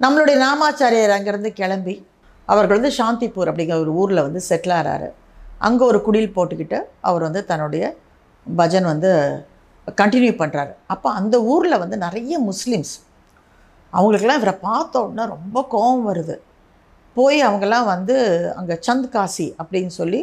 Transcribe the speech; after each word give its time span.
நம்மளுடைய 0.00 0.36
நாமாச்சாரியர் 0.36 1.12
அங்கேருந்து 1.14 1.50
கிளம்பி 1.52 1.94
அவர்கள் 2.48 2.78
வந்து 2.78 2.92
சாந்திப்பூர் 2.98 3.48
அப்படிங்கிற 3.50 3.76
ஒரு 3.80 3.92
ஊரில் 3.92 4.22
வந்து 4.22 4.40
செட்டில் 4.48 4.74
ஆகிறாரு 4.76 5.08
அங்கே 5.58 5.84
ஒரு 5.84 5.98
குடில் 6.06 6.34
போட்டுக்கிட்டு 6.36 6.78
அவர் 7.00 7.22
வந்து 7.22 7.40
தன்னுடைய 7.44 7.84
பஜன் 8.46 8.82
வந்து 8.82 9.10
கண்டினியூ 9.86 10.32
பண்ணுறாரு 10.38 10.72
அப்போ 10.86 11.08
அந்த 11.10 11.36
ஊரில் 11.42 11.78
வந்து 11.78 11.96
நிறைய 11.96 12.34
முஸ்லீம்ஸ் 12.40 12.94
அவங்களுக்கெல்லாம் 13.92 14.40
இவரை 14.40 14.54
பார்த்த 14.60 15.02
உடனே 15.02 15.24
ரொம்ப 15.28 15.66
கோபம் 15.68 16.06
வருது. 16.08 16.36
போய் 17.14 17.38
அவங்கெல்லாம் 17.46 17.84
வந்து 17.84 18.16
அங்கே 18.56 18.74
சந்த் 18.86 19.08
காசி 19.08 19.54
அப்படின்னு 19.62 19.92
சொல்லி 19.98 20.20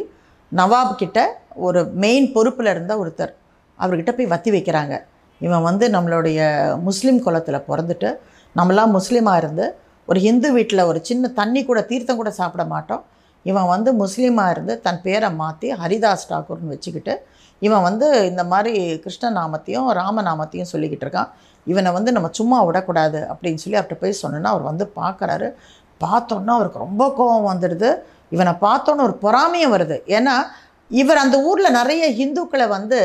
நவாப் 0.52 0.94
கிட்ட 0.94 1.18
ஒரு 1.66 1.80
மெயின் 2.04 2.32
பொறுப்பில் 2.32 2.70
இருந்த 2.70 2.92
ஒருத்தர் 3.04 3.32
அவர்கிட்ட 3.78 4.12
போய் 4.16 4.32
வத்தி 4.34 4.50
வைக்கிறாங்க. 4.50 4.94
இவன் 5.40 5.62
வந்து 5.62 5.88
நம்மளுடைய 5.88 6.40
முஸ்லீம் 6.82 7.22
குலத்தில் 7.22 7.66
பிறந்துட்டு 7.68 8.10
நம்மளாம் 8.58 8.94
முஸ்லீமாக 8.98 9.40
இருந்து 9.42 9.64
ஒரு 10.08 10.18
ஹிந்து 10.26 10.48
வீட்டில் 10.56 10.88
ஒரு 10.90 10.98
சின்ன 11.08 11.28
தண்ணி 11.38 11.60
கூட 11.64 11.80
தீர்த்தம் 11.90 12.20
கூட 12.20 12.30
சாப்பிட 12.38 12.64
மாட்டோம். 12.74 13.02
இவன் 13.46 13.68
வந்து 13.72 13.90
முஸ்லீமாக 14.02 14.52
இருந்து 14.54 14.74
தன் 14.86 15.00
பேரை 15.04 15.28
மாற்றி 15.40 15.68
ஹரிதாஸ் 15.80 16.28
டாக்கூர்னு 16.30 16.72
வச்சுக்கிட்டு 16.74 17.14
இவன் 17.66 17.84
வந்து 17.88 18.06
இந்த 18.30 18.42
மாதிரி 18.52 18.72
கிருஷ்ண 19.04 19.30
நாமத்தையும் 19.38 19.88
ராமநாமத்தையும் 20.00 20.70
சொல்லிக்கிட்டு 20.72 21.04
இருக்கான். 21.06 21.30
இவனை 21.66 21.90
வந்து 21.96 22.10
நம்ம 22.16 22.28
சும்மா 22.38 22.58
விடக்கூடாது 22.68 23.20
அப்படின்னு 23.32 23.62
சொல்லி 23.62 23.78
அவர்கிட்ட 23.78 23.98
போய் 24.02 24.20
சொன்னோன்னா 24.22 24.50
அவர் 24.54 24.68
வந்து 24.70 24.84
பார்க்குறாரு. 25.00 25.48
பார்த்தோன்னா 26.04 26.52
அவருக்கு 26.58 26.84
ரொம்ப 26.86 27.04
கோபம் 27.18 27.48
வந்துடுது. 27.52 27.90
இவனை 28.34 28.52
பார்த்தோன்னு 28.66 29.06
ஒரு 29.08 29.16
பொறாமையும் 29.24 29.74
வருது. 29.76 29.98
ஏன்னா 30.16 30.36
இவர் 30.90 31.22
அந்த 31.24 31.36
ஊரில் 31.48 31.76
நிறைய 31.80 32.04
ஹிந்துக்களை 32.20 32.66
வந்து 32.76 33.00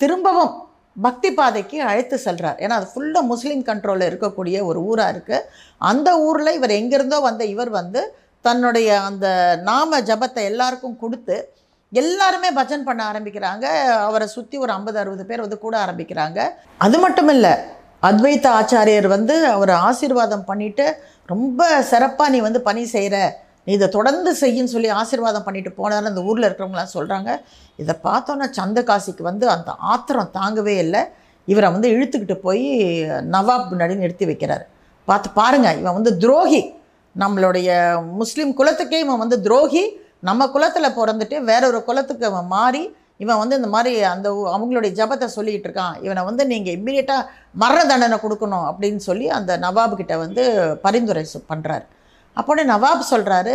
திரும்பவும் 0.00 0.52
பக்தி 0.96 1.28
பாதைக்கு 1.38 1.76
அழைத்து 1.90 2.16
செல்கிறார் 2.24 2.58
ஏன்னா 2.62 2.76
அது 2.78 2.86
ஃபுல்லாக 2.92 3.30
முஸ்லீம் 3.32 3.62
கண்ட்ரோலில் 3.68 4.08
இருக்கக்கூடிய 4.10 4.56
ஒரு 4.70 4.80
ஊராக 4.90 5.12
இருக்குது 5.14 5.46
அந்த 5.90 6.08
ஊரில் 6.26 6.56
இவர் 6.58 6.78
எங்கேருந்தோ 6.80 7.18
வந்த 7.28 7.42
இவர் 7.54 7.70
வந்து 7.80 8.02
தன்னுடைய 8.44 8.88
அந்த 9.08 9.26
நாம 9.70 10.00
ஜபத்தை 10.08 10.42
எல்லாருக்கும் 10.50 11.00
கொடுத்து 11.02 11.36
எல்லாருமே 11.92 12.50
பஜன் 12.58 12.86
பண்ண 12.86 13.00
ஆரம்பிக்கிறாங்க. 13.10 13.66
அவரை 14.08 14.26
சுற்றி 14.34 14.56
ஒரு 14.64 14.72
ஐம்பது 14.76 14.98
அறுபது 15.00 15.24
பேர் 15.30 15.44
வந்து 15.44 15.58
கூட 15.58 15.74
ஆரம்பிக்கிறாங்க. 15.84 16.38
அது 16.78 16.98
மட்டும் 16.98 17.30
இல்லை 17.34 17.52
அத்வைத 18.08 18.46
ஆச்சாரியர் 18.58 19.08
வந்து 19.16 19.34
அவரை 19.54 19.74
ஆசீர்வாதம் 19.88 20.48
பண்ணிவிட்டு 20.48 20.86
ரொம்ப 21.32 21.62
சிறப்பாக 21.90 22.32
நீ 22.34 22.38
வந்து 22.40 22.60
பணி 22.68 22.82
செய்கிற 22.94 23.16
நீ 23.66 23.70
இதை 23.78 23.88
தொடர்ந்து 23.96 24.30
செய்யின்னு 24.40 24.72
சொல்லி 24.74 24.88
ஆசீர்வாதம் 25.00 25.44
பண்ணிட்டு 25.46 25.70
போனதால் 25.78 26.10
அந்த 26.12 26.22
ஊரில் 26.28 26.46
இருக்கிறவங்களாம் 26.48 26.94
சொல்கிறாங்க 26.96 27.30
இதை 27.82 27.94
பார்த்தோன்னா 28.08 28.46
சந்தகாசிக்கு 28.58 29.22
வந்து 29.30 29.46
அந்த 29.54 29.70
ஆத்திரம் 29.92 30.32
தாங்கவே 30.38 30.74
இல்லை. 30.84 31.02
இவரை 31.48 31.68
வந்து 31.74 31.88
இழுத்துக்கிட்டு 31.94 32.36
போய் 32.46 32.66
நவாப் 33.34 33.70
முன்னாடி 33.72 33.94
நிறுத்தி 34.02 34.26
வைக்கிறார். 34.30 34.64
பார்த்து 35.08 35.28
பாருங்கள் 35.40 35.78
இவன் 35.82 35.96
வந்து 35.98 36.12
துரோகி. 36.24 36.62
நம்மளுடைய 37.14 37.70
முஸ்லீம் 38.20 38.52
குலத்துக்கே 38.58 38.98
இவன் 39.04 39.22
வந்து 39.24 39.38
துரோகி. 39.46 39.84
நம்ம 40.28 40.42
குலத்தில் 40.54 40.96
பிறந்துட்டு 40.98 41.36
வேற 41.50 41.62
ஒரு 41.70 41.80
குலத்துக்கு 41.88 42.26
அவன் 42.32 42.50
மாறி 42.56 42.82
இவன் 43.22 43.40
வந்து 43.40 43.56
இந்த 43.60 43.68
மாதிரி 43.74 43.92
அந்த 44.12 44.28
அவங்களுடைய 44.54 44.92
ஜபத்தை 45.00 45.26
சொல்லிக்கிட்டு 45.34 45.68
இருக்கான். 45.68 45.96
இவனை 46.06 46.22
வந்து 46.28 46.42
நீங்கள் 46.52 46.74
இம்மீடியட்டாக 46.76 47.28
மரண 47.62 47.80
தண்டனை 47.90 48.18
கொடுக்கணும் 48.22 48.66
அப்படின்னு 48.70 49.02
சொல்லி 49.08 49.26
அந்த 49.38 49.58
நவாபுக்கிட்ட 49.64 50.14
வந்து 50.24 50.44
பரிந்துரை 50.84 51.24
பண்ணுறாரு 51.50 51.86
அப்போனே 52.36 52.62
நவாப் 52.74 53.10
சொல்கிறாரு 53.12 53.54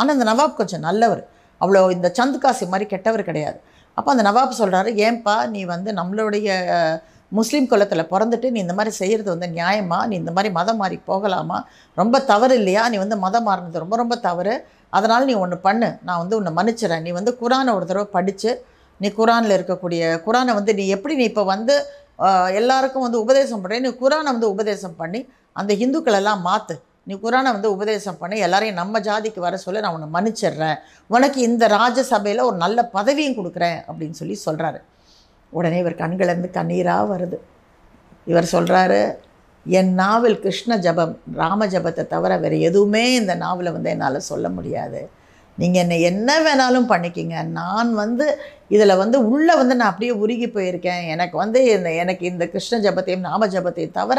ஆனால் 0.00 0.14
இந்த 0.16 0.26
நவாப் 0.30 0.58
கொஞ்சம் 0.60 0.84
நல்லவர். 0.88 1.22
அவ்வளோ 1.60 1.80
இந்த 1.96 2.08
சந்துகாசி 2.18 2.64
மாதிரி 2.72 2.86
கெட்டவர் 2.92 3.28
கிடையாது. 3.28 3.58
அப்போ 3.98 4.08
அந்த 4.14 4.24
நவாப் 4.28 4.60
சொல்கிறாரு 4.60 4.90
ஏன்பா 5.06 5.34
நீ 5.54 5.60
வந்து 5.74 5.90
நம்மளுடைய 5.98 6.48
முஸ்லீம் 7.32 7.68
குலத்தில் 7.72 8.10
பிறந்துட்டு 8.12 8.48
நீ 8.54 8.58
இந்த 8.64 8.74
மாதிரி 8.78 8.92
செய்கிறது 9.00 9.28
வந்து 9.34 9.48
நியாயமா? 9.58 9.98
நீ 10.10 10.14
இந்த 10.22 10.32
மாதிரி 10.36 10.50
மதம் 10.58 10.80
மாறி 10.82 10.96
போகலாமா? 11.10 11.58
ரொம்ப 11.96 12.20
தவறு 12.30 12.54
இல்லையா? 12.60 12.82
நீ 12.92 12.96
வந்து 13.04 13.16
மதம் 13.24 13.46
மாறினது 13.48 13.82
ரொம்ப 13.84 13.96
ரொம்ப 14.02 14.16
தவறு. 14.28 14.54
அதனால் 14.96 15.28
நீ 15.30 15.34
ஒன்று 15.44 15.56
பண்ணு. 15.66 15.88
நான் 16.06 16.20
வந்து 16.22 16.36
உன்னை 16.40 16.52
மன்னிச்சிடறேன் 16.58 17.04
நீ 17.06 17.12
வந்து 17.18 17.32
குரானை 17.42 17.70
ஒரு 17.78 17.86
தடவை 17.90 18.06
படித்து 18.16 18.50
நீ 19.00 19.08
குரானில் 19.20 19.56
இருக்கக்கூடிய 19.58 20.02
குரானை 20.26 20.52
வந்து 20.58 20.72
நீ 20.80 20.84
எப்படி 20.96 21.14
நீ 21.20 21.24
இப்போ 21.32 21.44
வந்து 21.54 21.74
எல்லாருக்கும் 22.60 23.06
வந்து 23.06 23.22
உபதேசம் 23.24 23.62
பண்ணுற 23.62 23.80
நீ 23.86 23.90
குரானை 24.02 24.28
வந்து 24.36 24.48
உபதேசம் 24.54 24.98
பண்ணி 25.00 25.20
அந்த 25.60 25.72
இந்துக்களெல்லாம் 25.84 26.42
மாற்று 26.48 26.76
நீ 27.06 27.14
குரானை 27.22 27.50
வந்து 27.56 27.70
உபதேசம் 27.76 28.20
பண்ணி 28.20 28.36
எல்லாரையும் 28.46 28.80
நம்ம 28.80 29.00
ஜாதிக்கு 29.08 29.40
வர 29.46 29.56
சொல்ல 29.64 29.80
நான் 29.84 29.96
உன்னை 29.96 30.08
மன்னிச்சிடுறேன். 30.16 30.78
உனக்கு 31.14 31.38
இந்த 31.48 31.64
ராஜசபையில் 31.76 32.46
ஒரு 32.48 32.56
நல்ல 32.64 32.78
பதவியும் 32.96 33.36
கொடுக்குறேன் 33.38 33.78
அப்படின்னு 33.88 34.18
சொல்லி 34.20 34.36
சொல்கிறாரு 34.46 34.80
உடனே 35.52 35.78
இவர் 35.82 36.00
கண்களேருந்து 36.02 36.50
கண்ணீராக 36.58 37.10
வருது. 37.12 37.38
இவர் 38.30 38.52
சொல்கிறாரு 38.54 39.00
என் 39.66 39.92
நாவல் 40.00 40.38
கிருஷ்ண 40.44 40.76
ஜபம் 40.86 41.12
ராம 41.40 41.66
ஜபத்தை 41.74 42.02
தவிர 42.14 42.32
வேறு 42.38 42.56
எதுவுமே 42.68 43.04
இந்த 43.20 43.34
நாவலை 43.42 43.70
வந்து 43.76 43.92
என்னால் 43.94 44.26
சொல்ல 44.30 44.48
முடியாது. 44.56 45.00
நீங்கள் 45.58 45.82
என்னை 45.82 45.96
என்ன 46.10 46.30
வேணாலும் 46.46 46.88
பண்ணிக்கிங்க. 46.92 47.36
நான் 47.60 47.90
வந்து 48.02 48.26
இதில் 48.74 49.00
வந்து 49.02 49.16
உள்ளே 49.32 49.54
வந்து 49.60 49.74
நான் 49.78 49.90
அப்படியே 49.90 50.12
உருகி 50.22 50.48
போயிருக்கேன். 50.56 51.02
எனக்கு 51.14 51.36
வந்து 51.42 51.60
இந்த 51.74 51.90
எனக்கு 52.02 52.24
இந்த 52.32 52.44
கிருஷ்ண 52.54 52.78
ஜபத்தையும் 52.86 53.26
நாம 53.28 53.46
ஜபத்தையும் 53.54 53.96
தவிர 54.00 54.18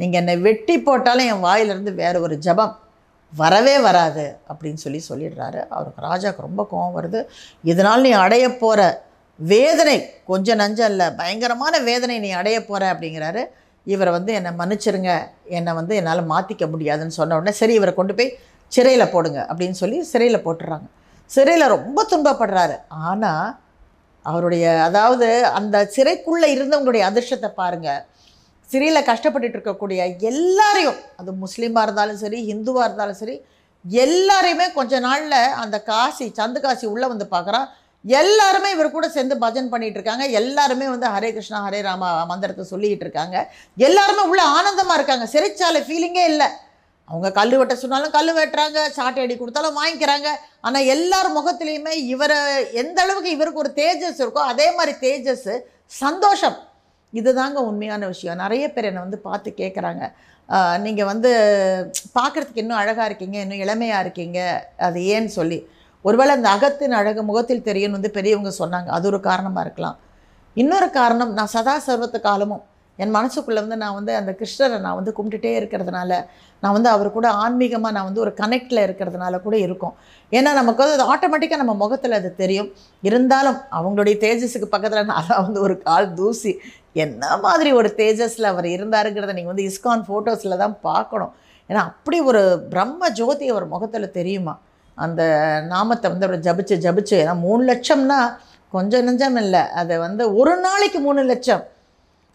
நீங்கள் 0.00 0.20
என்னை 0.22 0.34
வெட்டி 0.46 0.74
போட்டாலும் 0.86 1.28
என் 1.32 1.44
வாயிலிருந்து 1.48 1.92
வேறு 2.02 2.18
ஒரு 2.26 2.36
ஜபம் 2.46 2.74
வரவே 3.32 3.74
வராது 3.86 4.24
அப்படின்னு 4.50 4.80
சொல்லி 4.84 5.00
சொல்லிடுறாரு. 5.08 5.60
அவருக்கு 5.76 6.06
ராஜாவுக்கு 6.08 6.46
ரொம்ப 6.48 6.62
கோவம் 6.72 6.96
வருது. 6.98 7.20
இதனால் 7.70 8.04
நீ 8.06 8.10
அடைய 8.24 8.46
போகிற 8.62 8.80
வேதனை 9.38 9.96
கொஞ்சம் 10.30 10.60
நஞ்சம் 10.62 10.90
இல்லை 10.92 11.06
பயங்கரமான 11.20 11.74
வேதனை 11.90 12.16
நீ 12.24 12.30
அடைய 12.40 12.58
போகிற 12.70 12.82
அப்படிங்கிறாரு. 12.94 13.42
இவரை 13.86 14.10
வந்து 14.16 14.32
என்னை 14.38 14.50
மன்னிச்சிருங்க. 14.58 15.12
என்னை 15.58 15.72
வந்து 15.78 15.94
என்னால் 16.00 16.28
மாற்றிக்க 16.32 16.66
முடியாதுன்னு 16.72 17.18
சொன்ன 17.20 17.36
உடனே 17.38 17.54
சரி 17.60 17.74
இவரை 17.80 17.94
கொண்டு 17.94 18.14
போய் 18.18 18.36
சிறையில் 18.72 19.12
போடுங்க 19.14 19.40
அப்படின்னு 19.50 19.78
சொல்லி 19.82 19.98
சிறையில் 20.12 20.44
போட்டுடுறாங்க 20.44 20.86
சிறையில் 21.30 21.72
ரொம்ப 21.76 21.98
துன்பப்படுறாரு. 22.12 22.76
ஆனால் 23.08 23.48
அவருடைய 24.30 24.64
அதாவது 24.86 25.28
அந்த 25.58 25.76
சிறைக்குள்ளே 25.94 26.48
இருந்தவங்களுடைய 26.56 27.04
அதிர்ஷ்டத்தை 27.10 27.50
பாருங்கள் 27.60 28.02
சிறையில் 28.72 29.08
கஷ்டப்பட்டுட்டு 29.10 29.56
இருக்கக்கூடிய 29.58 30.00
எல்லாரையும் 30.30 30.98
அது 31.20 31.30
முஸ்லீமாக 31.44 31.86
இருந்தாலும் 31.86 32.22
சரி 32.24 32.40
ஹிந்துவாக 32.50 32.86
இருந்தாலும் 32.88 33.20
சரி 33.22 33.36
எல்லாரையுமே 33.84 34.66
கொஞ்ச 34.78 35.00
நாளில் 35.06 35.38
அந்த 35.62 35.76
காசி 35.90 36.26
சந்து 36.40 36.58
காசி 36.64 36.84
உள்ளே 36.94 37.06
வந்து 37.12 37.26
பார்க்குறான் 37.34 37.68
எல்லாருமே 38.04 38.68
இவர் 38.74 38.94
கூட 38.94 39.06
சேர்ந்து 39.16 39.34
பஜன் 39.42 39.70
பண்ணிட்டு 39.72 39.98
இருக்காங்க. 39.98 40.24
எல்லாருமே 40.40 40.86
வந்து 40.92 41.06
ஹரே 41.14 41.28
கிருஷ்ணா 41.34 41.58
ஹரே 41.66 41.80
ராமா 41.86 42.08
மந்திரத்தை 42.30 42.64
சொல்லிக்கிட்டு 42.70 43.04
இருக்காங்க. 43.06 43.36
எல்லாருமே 43.86 44.22
உள்ள 44.30 44.42
ஆனந்தமாக 44.56 44.96
இருக்காங்க. 44.98 45.26
சிறைச்சாலை 45.34 45.80
ஃபீலிங்கே 45.88 46.24
இல்லை. 46.32 46.48
அவங்க 47.08 47.28
கல் 47.38 47.54
வெட்ட 47.60 47.74
சொன்னாலும் 47.82 48.14
கல் 48.16 48.32
வெட்டுறாங்க 48.38 48.80
சாட்டை 48.98 49.22
அடி 49.24 49.34
கொடுத்தாலும் 49.36 49.78
வாங்கிக்கிறாங்க. 49.80 50.28
ஆனால் 50.66 50.88
எல்லார் 50.94 51.30
முகத்துலேயுமே 51.38 51.94
இவரை 52.14 52.40
எந்த 52.82 52.98
அளவுக்கு 53.04 53.30
இவருக்கு 53.36 53.62
ஒரு 53.64 53.72
தேஜஸ் 53.80 54.20
இருக்கோ 54.24 54.42
அதே 54.52 54.68
மாதிரி 54.78 54.94
தேஜஸ் 55.06 55.48
சந்தோஷம். 56.02 56.58
இதுதாங்க 57.18 57.58
உண்மையான 57.70 58.06
விஷயம். 58.12 58.40
நிறைய 58.44 58.64
பேர் 58.74 58.88
என்னை 58.90 59.02
வந்து 59.06 59.18
பார்த்து 59.28 59.50
கேட்குறாங்க 59.62 60.02
நீங்கள் 60.84 61.08
வந்து 61.10 61.30
பார்க்குறதுக்கு 62.18 62.62
இன்னும் 62.64 62.80
அழகாக 62.80 63.08
இருக்கீங்க 63.10 63.36
இன்னும் 63.44 63.62
இளமையாக 63.64 64.02
இருக்கீங்க 64.04 64.38
அது 64.86 65.00
ஏன்னு 65.14 65.30
சொல்லி. 65.38 65.58
ஒருவேளை 66.06 66.32
அந்த 66.38 66.48
அகத்தின் 66.56 66.98
அழகு 67.00 67.22
முகத்தில் 67.30 67.66
தெரியும்னு 67.68 67.98
வந்து 67.98 68.16
பெரியவங்க 68.16 68.52
சொன்னாங்க. 68.62 68.88
அது 68.96 69.06
ஒரு 69.10 69.20
காரணமாக 69.28 69.64
இருக்கலாம். 69.66 69.98
இன்னொரு 70.62 70.88
காரணம் 71.00 71.32
நான் 71.38 71.52
சதா 71.56 71.74
சர்வத்து 71.88 72.18
காலமும் 72.28 72.62
என் 72.98 73.14
மனசுக்குள்ளே 73.16 73.60
வந்து 73.64 73.78
நான் 73.82 73.96
வந்து 73.98 74.12
அந்த 74.20 74.32
கிருஷ்ணரை 74.40 74.78
நான் 74.86 74.96
வந்து 74.98 75.12
கும்பிட்டுட்டே 75.18 75.52
இருக்கிறதுனால 75.60 76.10
நான் 76.62 76.74
வந்து 76.76 76.90
அவர் 76.94 77.08
கூட 77.16 77.28
ஆன்மீகமாக 77.44 77.94
நான் 77.96 78.08
வந்து 78.08 78.22
ஒரு 78.24 78.32
கனெக்டில் 78.40 78.82
இருக்கிறதுனால 78.86 79.40
கூட 79.46 79.56
இருக்கும். 79.66 79.94
ஏன்னா 80.32 80.50
நமக்கு 80.60 80.82
வந்து 80.82 80.96
அது 80.98 81.06
ஆட்டோமேட்டிக்காக 81.12 81.60
நம்ம 81.62 81.74
முகத்தில் 81.84 82.18
அது 82.18 82.30
தெரியும். 82.42 82.68
இருந்தாலும் 83.08 83.58
அவங்களுடைய 83.78 84.16
தேஜஸுக்கு 84.26 84.68
பக்கத்தில் 84.74 85.10
நான் 85.12 85.44
வந்து 85.46 85.60
ஒரு 85.66 85.76
கால் 85.88 86.08
தூசி. 86.20 86.52
என்ன 87.04 87.36
மாதிரி 87.46 87.72
ஒரு 87.80 87.88
தேஜஸில் 88.02 88.50
அவர் 88.52 88.68
இருந்தாருங்கிறத 88.76 89.34
நீங்கள் 89.38 89.52
வந்து 89.54 89.66
இஸ்கான் 89.70 90.06
ஃபோட்டோஸில் 90.08 90.60
தான் 90.64 90.76
பார்க்கணும். 90.88 91.32
ஏன்னா 91.70 91.82
அப்படி 91.90 92.20
ஒரு 92.30 92.42
பிரம்ம 92.72 93.10
ஜோதி 93.20 93.46
அவர் 93.54 93.66
முகத்தில் 93.74 94.14
தெரியுமா? 94.18 94.54
அந்த 94.98 95.22
நாமத்தை 95.74 96.06
வந்து 96.12 96.26
அவர் 96.28 96.44
ஜபிச்சு 96.46 96.76
ஜபிச்சு 96.86 97.14
ஏன்னா 97.22 97.36
மூணு 97.46 97.62
லட்சம்னா 97.72 98.18
கொஞ்சம் 98.74 99.04
நெஞ்சம் 99.06 99.38
இல்லை. 99.44 99.62
அதை 99.80 99.94
வந்து 100.06 100.22
ஒரு 100.40 100.54
நாளைக்கு 100.66 100.98
மூணு 101.06 101.22
லட்சம். 101.30 101.62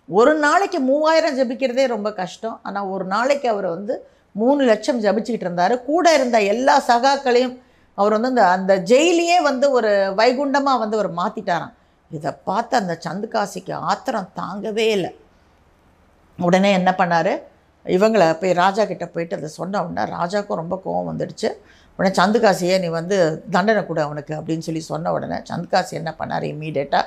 ஒரு 0.10 0.34
நாளைக்கு 0.46 0.80
மூவாயிரம் 0.90 1.38
ஜபிக்கிறதே 1.38 1.86
ரொம்ப 1.94 2.10
கஷ்டம். 2.20 2.58
ஆனால் 2.68 2.90
ஒரு 2.94 3.06
நாளைக்கு 3.14 3.48
அவர் 3.54 3.68
வந்து 3.76 3.94
மூணு 4.42 4.62
லட்சம் 4.70 5.02
ஜபிச்சுக்கிட்டு 5.06 5.48
இருந்தார். 5.48 5.76
கூட 5.90 6.06
இருந்த 6.18 6.38
எல்லா 6.54 6.76
சகாக்களையும் 6.90 7.56
அவர் 7.98 8.14
வந்து 8.16 8.30
அந்த 8.32 8.44
அந்த 8.56 8.74
ஜெயிலையே 8.92 9.38
வந்து 9.50 9.66
ஒரு 9.78 9.92
வைகுண்டமாக 10.20 10.82
வந்து 10.84 10.98
அவர் 11.00 11.12
மாற்றிட்டாராம் 11.20 11.74
இதை 12.12 12.32
பார்த்து 12.50 12.74
அந்த 12.82 12.94
சந்துகாசிக்கு 13.06 13.74
ஆத்திரம் 13.92 14.30
தாங்கவே 14.42 14.86
இல்லை. 14.98 15.12
உடனே 16.40 16.72
என்ன 16.80 16.90
பண்ணார்? 17.00 17.34
இவங்களை 17.86 18.28
போய் 18.40 18.60
ராஜா 18.64 18.84
கிட்டே 18.86 19.08
போயிட்டு 19.16 19.38
அதை 19.40 19.50
சொன்ன 19.60 19.82
உடனே 19.86 20.04
ராஜாவுக்கும் 20.18 20.62
ரொம்ப 20.64 20.76
கோவம் 20.86 21.10
வந்துடுச்சு. 21.12 21.50
உடனே 22.00 22.12
சந்துகாசியே 22.20 22.76
நீ 22.84 22.88
வந்து 23.00 23.18
தண்டனை 23.56 23.82
கொடு 23.86 24.02
அவனுக்கு 24.08 24.34
அப்படின்னு 24.40 24.66
சொல்லி 24.68 24.84
சொன்ன 24.92 25.12
உடனே 25.18 25.38
சந்துகாசி 25.52 25.94
என்ன 26.02 26.12
பண்ணார்? 26.20 26.46
இம்மீடியட்டாக 26.54 27.06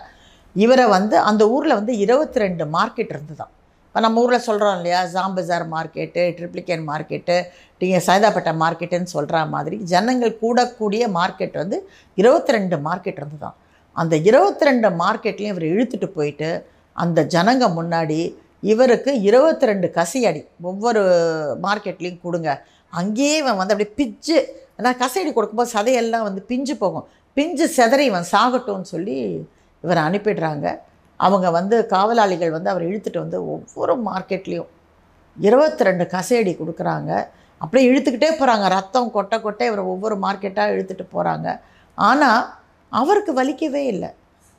இவரை 0.56 0.84
வந்து 0.96 1.16
அந்த 1.30 1.42
ஊரில் 1.54 1.78
வந்து 1.78 1.92
இருபத்தி 2.04 2.38
ரெண்டு 2.44 2.64
மார்க்கெட் 2.76 3.12
இருந்துதான். 3.14 3.52
இப்போ 3.86 4.00
நம்ம 4.04 4.22
ஊரில் 4.24 4.46
சொல்கிறோம் 4.48 4.76
இல்லையா 4.78 4.98
ஜாம்பஜார் 5.14 5.64
மார்க்கெட்டு 5.72 6.22
ட்ரிப்ளிகேன் 6.38 6.84
மார்க்கெட்டு 6.90 7.36
நீங்கள் 7.80 8.04
சைதாப்பேட்டை 8.08 8.52
மார்க்கெட்டுன்னு 8.62 9.12
சொல்கிற 9.14 9.38
மாதிரி 9.54 9.76
ஜனங்கள் 9.92 10.32
கூடக்கூடிய 10.42 11.02
மார்க்கெட் 11.16 11.56
வந்து 11.62 11.78
இருபத்தி 12.18 12.54
ரெண்டு 12.56 12.76
மார்க்கெட் 12.86 13.18
இருந்து 13.20 13.38
தான் 13.44 13.56
அந்த 13.96 14.14
இருபத்தி 14.28 14.68
ரெண்டு 14.68 14.88
மார்க்கெட்லேயும் 15.02 15.54
இவர் 15.54 15.66
இழுத்துட்டு 15.72 16.08
போயிட்டு 16.18 16.50
அந்த 16.96 17.20
ஜனங்க 17.34 17.64
முன்னாடி 17.78 18.20
இவருக்கு 18.72 19.10
இருபத்தி 19.28 19.70
ரெண்டு 19.70 19.88
கசியடி 19.98 20.42
ஒவ்வொரு 20.70 21.02
மார்க்கெட்லேயும் 21.66 22.22
கொடுங்க. 22.26 22.50
அங்கேயே 22.92 23.36
இவன் 23.42 23.58
வந்து 23.60 23.74
அப்படியே 23.74 23.92
பிஞ்சு 24.00 24.38
ஏன்னா 24.78 24.90
கசையடி 25.02 25.30
கொடுக்கும்போது 25.34 25.74
சதையெல்லாம் 25.76 26.26
வந்து 26.28 26.42
பிஞ்சு 26.50 26.74
போகும். 26.82 27.06
பிஞ்சு 27.36 27.66
செதறி 27.78 28.04
இவன் 28.10 28.30
சாகட்டும்னு 28.34 28.92
சொல்லி 28.94 29.16
இவரை 29.84 30.02
அனுப்பிடுறாங்க. 30.08 30.66
அவங்க 31.20 31.46
வந்து 31.58 31.76
காவலாளிகள் 31.94 32.54
வந்து 32.56 32.72
அவர் 32.72 32.84
இழுத்துட்டு 32.90 33.24
வந்து 33.24 33.38
ஒவ்வொரு 33.54 33.94
மார்க்கெட்லேயும் 34.08 34.70
இருபத்தி 35.36 35.86
ரெண்டு 35.88 36.04
கசையடி 36.14 36.52
கொடுக்குறாங்க. 36.60 37.10
அப்படியே 37.60 37.84
இழுத்துக்கிட்டே 37.90 38.30
போகிறாங்க 38.40 38.66
ரத்தம் 38.76 39.12
கொட்டை 39.16 39.36
கொட்டை 39.40 39.66
இவரை 39.70 39.82
ஒவ்வொரு 39.94 40.16
மார்க்கெட்டாக 40.24 40.72
இழுத்துட்டு 40.74 41.06
போகிறாங்க 41.14 41.48
ஆனால் 41.98 42.42
அவருக்கு 42.92 43.32
வலிக்கவே 43.40 43.82
இல்லை. 43.94 44.10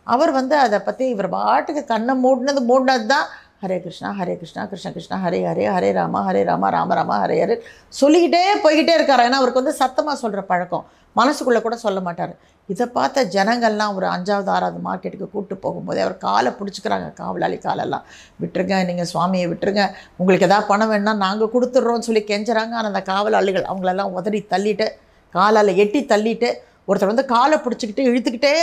அவர் 0.07 0.31
வந்து 0.39 0.55
அதை 0.65 0.77
பற்றி 0.85 1.05
இவர் 1.13 1.33
பாட்டுக்கு 1.37 1.81
கண்ணை 1.91 2.13
மூடினது 2.25 2.61
மூடினது 2.69 3.05
தான் 3.13 3.27
ஹரே 3.63 3.77
கிருஷ்ணா 3.83 4.09
ஹரே 4.19 4.33
கிருஷ்ணா 4.41 4.61
கிருஷ்ண 4.69 4.89
கிருஷ்ணா 4.93 5.17
ஹரே 5.23 5.39
ஹரே 5.49 5.65
ஹரே 5.73 5.89
ராமா 5.97 6.19
ஹரே 6.27 6.41
ராமா 6.49 6.67
ராம 6.75 6.95
ராமா 6.99 7.15
ஹரே 7.23 7.35
ஹரே 7.41 7.55
சொல்லிக்கிட்டே 7.99 8.41
போய்கிட்டே 8.63 8.93
இருக்காரு 8.97 9.25
ஏன்னா 9.27 9.39
அவருக்கு 9.41 9.61
வந்து 9.61 9.75
சத்தமாக 9.81 10.17
சொல்கிற 10.23 10.41
பழக்கம். 10.51 10.85
மனசுக்குள்ளே 11.19 11.61
கூட 11.65 11.75
சொல்ல 11.85 11.99
மாட்டார். 12.07 12.33
இதை 12.71 12.85
பார்த்த 12.97 13.23
ஜனங்கள்லாம் 13.35 13.95
ஒரு 13.97 14.07
அஞ்சாவது 14.13 14.49
ஆறாவது 14.55 14.79
மார்க்கெட்டுக்கு 14.87 15.27
கூப்பிட்டு 15.33 15.55
போகும்போது 15.63 15.99
அவர் 16.03 16.15
காலை 16.25 16.51
பிடிச்சிக்கிறாங்க 16.59 17.07
காவலாளி 17.19 17.57
காலெல்லாம். 17.67 18.03
விட்டுருங்க 18.41 18.75
நீங்கள் 18.89 19.09
சுவாமியை 19.13 19.47
விட்டுருங்க. 19.51 19.85
உங்களுக்கு 20.21 20.47
எதாவது 20.49 20.69
பணம் 20.71 20.91
வேணும்னா 20.91 21.15
நாங்கள் 21.25 21.53
கொடுத்துட்றோம்னு 21.55 22.07
சொல்லி 22.09 22.23
கெஞ்சுறாங்க. 22.31 22.75
ஆனால் 22.79 22.91
அந்த 22.91 23.01
காவலாளிகள் 23.11 23.69
அவங்களெல்லாம் 23.71 24.13
உதறி 24.19 24.41
தள்ளிட்டு 24.53 24.87
காலால் 25.35 25.79
எட்டி 25.85 26.01
தள்ளிட்டு 26.13 26.51
ஒருத்தர் 26.89 27.11
வந்து 27.11 27.25
காலை 27.33 27.57
பிடிச்சிக்கிட்டு 27.65 28.07
இழுத்துக்கிட்டே 28.11 28.53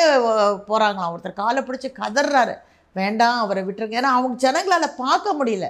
போகிறாங்களாம் 0.70 1.12
ஒருத்தர் 1.14 1.40
காலை 1.42 1.60
பிடிச்சி 1.68 1.90
கதறாரு 2.00 2.54
வேண்டாம் 2.96 3.42
அவரை 3.44 3.62
விட்டுருங்க. 3.66 3.98
ஏன்னா 4.00 4.12
அவங்க 4.16 4.36
ஜனங்களால் 4.46 4.96
பார்க்க 5.04 5.36
முடியல. 5.40 5.66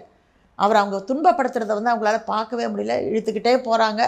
அவர் 0.58 0.80
அவங்க 0.80 0.98
துன்பப்படுத்துறத 1.08 1.72
வந்து 1.78 1.92
அவங்களால 1.92 2.18
பார்க்கவே 2.32 2.64
முடியல. 2.72 2.94
இழுத்துக்கிட்டே 3.08 3.52
போகிறாங்க 3.66 4.02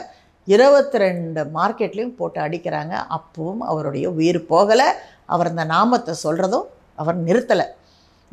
இருபத்தி 0.54 0.98
ரெண்டு 1.04 1.40
மார்க்கெட்லேயும் 1.56 2.16
போட்டு 2.20 2.38
அடிக்கிறாங்க. 2.44 2.94
அப்பவும் 3.16 3.62
அவருடைய 3.70 4.06
உயிர் 4.18 4.40
போகலை. 4.52 4.88
அவர் 5.34 5.50
அந்த 5.52 5.64
நாமத்தை 5.74 6.14
சொல்கிறதும் 6.24 6.66
அவர் 7.02 7.18
நிறுத்தலை. 7.28 7.66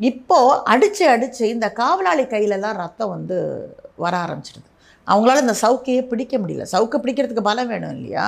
இப்போது 0.00 0.56
அடித்து 0.72 1.04
அடித்து 1.12 1.44
இந்த 1.54 1.66
காவலாளி 1.80 2.24
கையிலலாம் 2.32 2.80
ரத்தம் 2.82 3.14
வந்து 3.16 3.36
வர 4.04 4.14
ஆரம்பிச்சிடுது. 4.24 4.66
அவங்களால 5.06 5.42
இந்த 5.44 5.54
சவுக்கையே 5.62 6.00
பிடிக்க 6.10 6.34
முடியல. 6.40 6.64
சவுக்கை 6.72 6.98
பிடிக்கிறதுக்கு 7.02 7.44
பலம் 7.48 7.70
வேணும் 7.72 7.94
இல்லையா? 7.96 8.24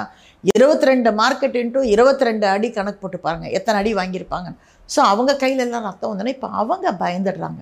இருபத்தி 0.55 0.87
ரெண்டு 0.91 1.11
மார்க்கெட் 1.21 1.57
இன்ட்டு 1.63 1.81
இருபத்தி 1.95 2.27
ரெண்டு 2.29 2.47
அடி 2.55 2.69
கணக்கு 2.77 3.01
போட்டு 3.03 3.19
பாருங்கள் 3.27 3.55
எத்தனை 3.59 3.77
அடி 3.81 3.91
வாங்கியிருப்பாங்க 3.99 4.51
ஸோ 4.95 5.01
அவங்க 5.13 5.33
கையிலெல்லாம் 5.43 5.87
ரத்தம் 5.89 6.11
வந்தோன்னே 6.11 6.35
இப்போ 6.37 6.49
அவங்க 6.61 6.89
பயந்துடுறாங்க. 7.03 7.61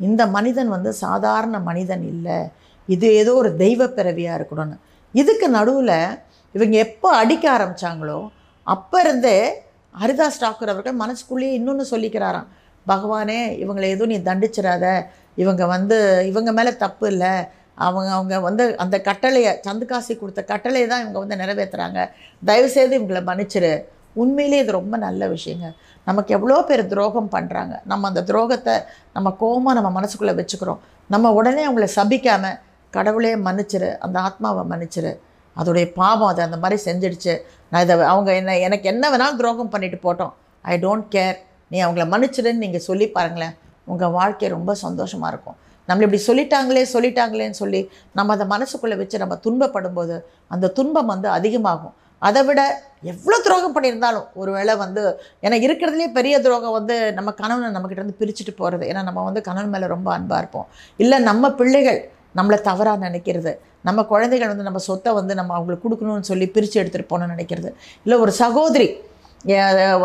இந்த 0.00 0.22
மனிதன் 0.36 0.70
வந்து 0.76 0.90
சாதாரண 1.04 1.56
மனிதன் 1.70 2.04
இல்லை. 2.12 2.38
இது 2.88 3.06
ஏதோ 3.22 3.32
ஒரு 3.40 3.50
தெய்வ 3.64 3.88
பிறவியாக 3.98 4.38
இருக்கணும்னு. 4.38 4.76
இதுக்கு 5.14 5.46
நடுவில் 5.58 5.96
இவங்க 6.54 6.76
எப்போ 6.86 7.08
அடிக்க 7.22 7.44
ஆரம்பித்தாங்களோ 7.56 8.18
அப்போ 8.66 8.96
இருந்தே 9.04 9.36
ஹரிதாஸ் 9.94 10.42
டாக்கூர் 10.42 10.72
அவர்கள் 10.72 11.00
மனசுக்குள்ளேயே 11.02 11.52
இன்னொன்று 11.58 11.84
சொல்லிக்கிறாராம். 11.92 12.48
பகவானே 12.86 13.38
இவங்களை 13.62 13.86
எதுவும் 13.94 14.12
நீ 14.12 14.18
தண்டிச்சிடாத. 14.28 14.84
இவங்க 15.42 15.62
வந்து 15.74 15.96
இவங்க 16.30 16.50
மேலே 16.58 16.72
தப்பு 16.84 17.06
இல்லை. 17.12 17.32
அவங்க 17.86 18.10
அவங்க 18.16 18.34
வந்து 18.46 18.64
அந்த 18.84 18.96
கட்டளையை 19.08 19.52
சந்துக்காசி 19.66 20.12
கொடுத்த 20.20 20.40
கட்டளையை 20.52 20.86
தான் 20.92 21.02
இவங்க 21.04 21.18
வந்து 21.22 21.40
நிறைவேற்றுறாங்க 21.42 22.00
தயவுசெய்து 22.42 22.98
இவங்களை 23.00 23.22
மன்னிச்சிரு. 23.30 23.72
உண்மையிலே 24.22 24.60
இது 24.62 24.72
ரொம்ப 24.80 24.94
நல்ல 25.06 25.22
விஷயங்க. 25.34 25.68
நமக்கு 26.06 26.30
எவ்வளோ 26.36 26.56
பேர் 26.68 26.82
துரோகம் 26.92 27.32
பண்ணுறாங்க 27.34 27.74
நம்ம 27.90 28.08
அந்த 28.10 28.22
துரோகத்தை 28.30 28.74
நம்ம 29.16 29.28
கோபமாக 29.42 29.74
நம்ம 29.78 29.90
மனசுக்குள்ளே 29.98 30.34
வச்சுக்கிறோம். 30.40 30.80
நம்ம 31.14 31.32
உடனே 31.38 31.62
அவங்கள 31.68 31.88
சபிக்காமல் 31.98 32.58
கடவுளே 32.96 33.32
மன்னிச்சிரு 33.46 33.90
அந்த 34.04 34.16
ஆத்மாவை 34.26 34.62
மன்னிச்சிரு. 34.72 35.12
அதோடைய 35.56 35.86
பாவம் 36.00 36.30
அதை 36.32 36.42
அந்த 36.48 36.58
மாதிரி 36.62 36.76
செஞ்சிடுச்சு. 36.88 37.34
நான் 37.70 37.82
இதை 37.84 37.94
அவங்க 38.12 38.30
என்ன 38.40 38.58
எனக்கு 38.66 38.86
என்ன 38.92 39.04
வேணாலும் 39.12 39.40
துரோகம் 39.40 39.72
பண்ணிட்டு 39.74 39.98
போட்டோம். 40.06 40.32
ஐ 40.72 40.76
டோன்ட் 40.84 41.08
கேர் 41.14 41.38
நீ 41.72 41.78
அவங்கள 41.86 42.04
மன்னிச்சிடுன்னு 42.12 42.62
நீங்கள் 42.64 42.86
சொல்லி 42.88 43.08
பாருங்களேன். 43.16 43.56
உங்கள் 43.92 44.14
வாழ்க்கை 44.18 44.48
ரொம்ப 44.56 44.74
சந்தோஷமாக 44.84 45.32
இருக்கும். 45.32 45.58
நம்மளை 45.88 46.04
இப்படி 46.06 46.22
சொல்லிட்டாங்களே 46.26 46.82
சொல்லிட்டாங்களேன்னு 46.94 47.58
சொல்லி 47.62 47.80
நம்ம 48.18 48.34
அதை 48.36 48.44
மனசுக்குள்ளே 48.52 48.96
வச்சு 49.00 49.22
நம்ம 49.22 49.36
துன்பப்படும்போது 49.46 50.16
அந்த 50.54 50.70
துன்பம் 50.78 51.10
வந்து 51.12 51.28
அதிகமாகும். 51.38 51.94
அதை 52.28 52.40
விட 52.48 52.60
எவ்வளோ 53.12 53.36
துரோகம் 53.44 53.74
பண்ணியிருந்தாலும் 53.74 54.26
ஒருவேளை 54.40 54.72
வந்து 54.82 55.02
ஏன்னா 55.44 55.56
இருக்கிறதுலே 55.66 56.08
பெரிய 56.18 56.34
துரோகம் 56.46 56.74
வந்து 56.78 56.96
நம்ம 57.18 57.30
கணவனை 57.40 57.70
நம்மக்கிட்ட 57.74 58.02
இருந்து 58.02 58.20
பிரிச்சுட்டு 58.20 58.52
போகிறது 58.60 58.84
ஏன்னா 58.90 59.02
நம்ம 59.08 59.24
வந்து 59.28 59.42
கணவன் 59.48 59.72
மேலே 59.74 59.86
ரொம்ப 59.94 60.08
அன்பாக 60.16 60.40
இருப்போம். 60.42 60.66
இல்லை 61.04 61.18
நம்ம 61.28 61.50
பிள்ளைகள் 61.60 62.00
நம்மளை 62.38 62.58
தவறாக 62.68 62.98
நினைக்கிறது. 63.06 63.52
நம்ம 63.88 64.00
குழந்தைகள் 64.12 64.50
வந்து 64.52 64.66
நம்ம 64.68 64.80
சொத்தை 64.88 65.10
வந்து 65.18 65.34
நம்ம 65.40 65.54
அவங்களுக்கு 65.58 65.84
கொடுக்கணும்னு 65.86 66.30
சொல்லி 66.30 66.46
பிரித்து 66.56 66.80
எடுத்துகிட்டு 66.80 67.12
போகணும்னு 67.12 67.34
நினைக்கிறது. 67.36 67.70
இல்லை 68.06 68.18
ஒரு 68.24 68.34
சகோதரி 68.42 68.88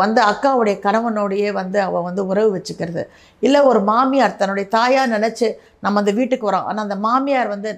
வந்து 0.02 0.20
அக்காவுடைய 0.30 0.74
கணவனோடையே 0.84 1.50
வந்து 1.60 1.78
அவள் 1.86 2.06
வந்து 2.08 2.22
உறவு 2.30 2.50
வச்சுக்கிறது. 2.56 3.02
இல்லை 3.46 3.60
ஒரு 3.70 3.80
மாமியார் 3.90 4.38
தன்னுடைய 4.40 4.66
தாயாக 4.76 5.12
நினச்சி 5.16 5.48
நம்ம 5.84 6.00
அந்த 6.02 6.12
வீட்டுக்கு 6.18 6.48
வரோம். 6.50 6.66
ஆனால் 6.70 6.84
அந்த 6.86 6.96
மாமியார் 7.06 7.52
வந்து 7.54 7.70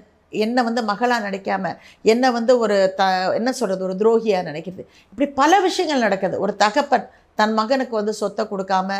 என்னை 0.45 0.62
வந்து 0.69 0.81
மகளாக 0.91 1.21
நினைக்காம 1.29 1.73
என்னை 2.12 2.29
வந்து 2.39 2.53
ஒரு 2.65 2.77
த 2.99 3.03
என்ன 3.39 3.50
சொல்கிறது 3.61 3.83
ஒரு 3.89 3.95
துரோகியாக 4.03 4.47
நினைக்கிறது. 4.50 4.83
இப்படி 5.12 5.29
பல 5.41 5.61
விஷயங்கள் 5.67 6.05
நடக்குது. 6.06 6.37
ஒரு 6.45 6.53
தகப்பன் 6.65 7.06
தன் 7.41 7.55
மகனுக்கு 7.61 7.95
வந்து 8.00 8.15
சொத்தை 8.21 8.45
கொடுக்காம 8.53 8.91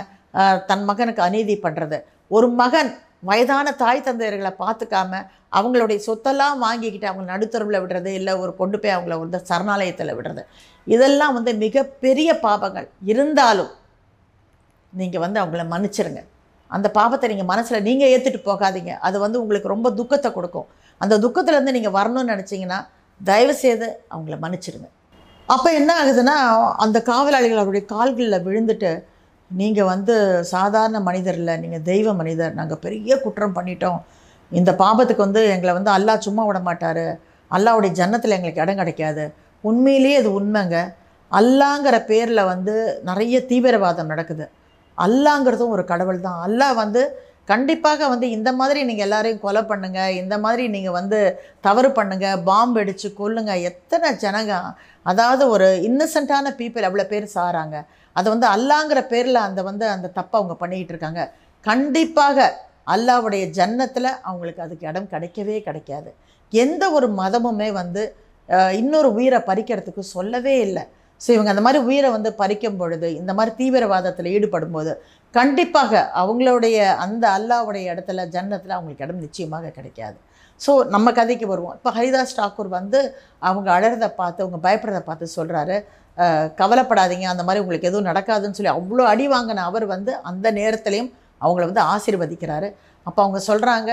தன் 0.71 0.85
மகனுக்கு 0.89 1.23
அநீதி 1.29 1.56
பண்ணுறது 1.65 1.99
ஒரு 2.37 2.49
மகன் 2.62 2.91
வயதான 3.23 3.69
தாய் 3.82 4.05
தந்தையர்களை 4.06 4.53
பார்த்துக்காம 4.62 5.20
அவங்களுடைய 5.59 5.99
சொத்தெல்லாம் 6.06 6.59
வாங்கிக்கிட்டு 6.65 7.06
அவங்க 7.11 7.25
நடுத்தருவில் 7.32 7.81
விடுறது 7.82 8.11
இல்லை 8.19 8.32
ஒரு 8.43 8.53
கொண்டு 8.61 8.76
போய் 8.82 8.94
அவங்கள 8.97 9.17
வந்து 9.23 9.38
சரணாலயத்தில் 9.50 10.17
விடுறது. 10.19 10.43
இதெல்லாம் 10.87 11.35
வந்து 11.38 11.53
மிகப்பெரிய 11.65 12.32
பாபங்கள். 12.47 12.88
இருந்தாலும் 13.12 13.73
நீங்கள் 14.93 15.23
வந்து 15.25 15.41
அவங்கள 15.41 15.65
மன்னிச்சிருங்க. 15.73 16.23
அந்த 16.76 16.87
பாவத்தை 16.99 17.26
நீங்கள் 17.32 17.50
மனசில் 17.53 17.87
நீங்கள் 17.88 18.11
ஏற்றுட்டு 18.15 18.41
போகாதீங்க. 18.50 18.93
அது 19.09 19.17
வந்து 19.25 19.41
உங்களுக்கு 19.43 19.75
ரொம்ப 19.75 19.88
துக்கத்தை 19.99 20.31
கொடுக்கும். 20.32 20.69
அந்த 21.00 21.14
துக்கத்துலேருந்து 21.25 21.76
நீங்கள் 21.76 21.97
வரணும்னு 21.99 22.32
நினச்சிங்கன்னா 22.35 22.79
தயவுசெய்து 23.21 23.88
அவங்கள 24.14 24.37
மன்னிச்சிருங்க. 24.44 24.88
அப்போ 25.49 25.69
என்ன 25.81 25.90
ஆகுதுன்னா 26.00 26.35
அந்த 26.85 26.99
காவலாளிகள் 27.11 27.62
அவருடைய 27.62 27.85
கால்களில் 27.93 28.45
விழுந்துட்டு 28.47 28.90
நீங்கள் 29.50 29.90
வந்து 29.93 30.14
சாதாரண 30.55 31.00
மனிதர் 31.00 31.35
இல்லை 31.35 31.55
நீங்கள் 31.57 31.85
தெய்வ 31.90 32.12
மனிதர். 32.12 32.55
நாங்கள் 32.55 32.83
பெரிய 32.87 33.21
குற்றம் 33.25 33.57
பண்ணிட்டோம். 33.59 34.00
இந்த 34.52 34.71
பாபத்துக்கு 34.83 35.26
வந்து 35.26 35.43
எங்களை 35.55 35.73
வந்து 35.78 35.93
அல்லாஹ் 35.97 36.25
சும்மா 36.26 36.45
விட 36.47 36.59
மாட்டார். 36.69 37.07
அல்லாவுடைய 37.50 37.93
ஜன்னத்தில் 38.00 38.37
எங்களுக்கு 38.37 38.64
இடம் 38.64 38.81
கிடைக்காது. 38.81 39.25
உண்மையிலேயே 39.64 40.17
அது 40.21 40.31
உண்மைங்க. 40.40 40.78
அல்லாங்கிற 41.33 41.97
பேரில் 42.11 42.49
வந்து 42.52 42.75
நிறைய 43.02 43.38
தீவிரவாதம் 43.50 44.12
நடக்குது. 44.12 44.45
அல்லாங்கிறதும் 44.99 45.75
ஒரு 45.76 45.85
கடவுள் 45.85 46.21
தான். 46.21 46.38
அல்லாஹ் 46.47 46.76
வந்து 46.83 47.02
கண்டிப்பாக 47.47 48.09
வந்து 48.09 48.26
இந்த 48.31 48.50
மாதிரி 48.52 48.81
நீங்கள் 48.85 49.07
எல்லாரையும் 49.07 49.43
கொலை 49.45 49.62
பண்ணுங்கள் 49.69 50.17
இந்த 50.23 50.35
மாதிரி 50.38 50.69
நீங்கள் 50.69 50.97
வந்து 50.99 51.19
தவறு 51.61 51.88
பண்ணுங்கள் 51.99 52.43
பாம்பு 52.49 52.81
அடித்து 52.83 53.09
கொல்லுங்க. 53.21 53.52
எத்தனை 53.71 54.09
ஜனங்க 54.25 54.55
அதாவது 55.11 55.45
ஒரு 55.55 55.67
இன்னசென்ட்டான 55.88 56.53
பீப்புள் 56.61 56.87
அவ்வளோ 56.88 57.07
பேர் 57.12 57.27
சாராங்க. 57.37 57.77
அதை 58.17 58.29
வந்து 58.35 58.49
அல்லாங்கிற 58.55 59.00
பேரில் 59.12 59.47
அந்த 59.47 59.61
வந்து 59.71 59.85
அந்த 59.97 60.09
தப்பை 60.19 60.37
அவங்க 60.41 60.55
பண்ணிக்கிட்டு 60.62 60.95
இருக்காங்க. 60.95 61.23
கண்டிப்பாக 61.65 62.38
அல்லாவுடைய 62.95 63.45
ஜன்னத்தில் 63.59 64.11
அவங்களுக்கு 64.29 64.65
அதுக்கு 64.67 64.88
இடம் 64.91 65.11
கிடைக்கவே 65.15 65.57
கிடைக்காது. 65.69 66.11
எந்த 66.53 66.85
ஒரு 66.97 67.07
மதமுமே 67.21 67.69
வந்து 67.81 68.03
இன்னொரு 68.81 69.09
உயிரை 69.19 69.41
பறிக்கிறதுக்கு 69.49 70.03
சொல்லவே 70.17 70.55
இல்லை. 70.67 70.85
ஸோ 71.21 71.29
இவங்க 71.37 71.50
அந்த 71.53 71.62
மாதிரி 71.67 71.81
உயிரை 71.88 72.09
வந்து 72.17 72.31
பறிக்கும் 72.41 72.79
பொழுது 72.81 73.09
இந்த 73.21 73.33
மாதிரி 73.38 73.53
தீவிரவாதத்தில் 73.61 74.33
ஈடுபடும் 74.37 74.77
போது 74.77 74.93
கண்டிப்பாக 75.35 75.93
அவங்களுடைய 76.23 76.77
அந்த 77.05 77.25
அல்லாவுடைய 77.38 77.93
இடத்துல 77.93 78.25
ஜன்னத்தில் 78.37 78.77
அவங்களுக்கு 78.77 79.07
இடம் 79.07 79.25
நிச்சயமாக 79.27 79.73
கிடைக்காது. 79.79 80.19
ஸோ 80.65 80.73
நம்ம 80.95 81.09
கதைக்கு 81.19 81.47
வருவோம். 81.53 81.75
இப்போ 81.79 81.91
ஹரிதாஸ் 81.99 82.37
டாக்கூர் 82.41 82.69
வந்து 82.79 83.00
அவங்க 83.49 83.69
அழறதை 83.77 84.09
பார்த்து 84.21 84.45
அவங்க 84.45 84.61
பயப்படுறதை 84.67 85.03
பார்த்து 85.09 85.37
சொல்கிறாரு 85.38 85.77
கவலைப்படாதீங்க 86.61 87.27
அந்த 87.33 87.43
மாதிரி 87.47 87.62
உங்களுக்கு 87.65 87.88
எதுவும் 87.91 88.09
நடக்காதுன்னு 88.11 88.57
சொல்லி 88.59 88.73
அவ்வளோ 88.79 89.03
அடி 89.12 89.27
வாங்கின 89.33 89.65
அவர் 89.71 89.85
வந்து 89.95 90.12
அந்த 90.31 90.47
நேரத்துலையும் 90.61 91.11
அவங்கள 91.45 91.65
வந்து 91.71 91.83
ஆசீர்வதிக்கிறாரு. 91.95 92.69
அப்போ 93.07 93.21
அவங்க 93.25 93.41
சொல்கிறாங்க 93.50 93.91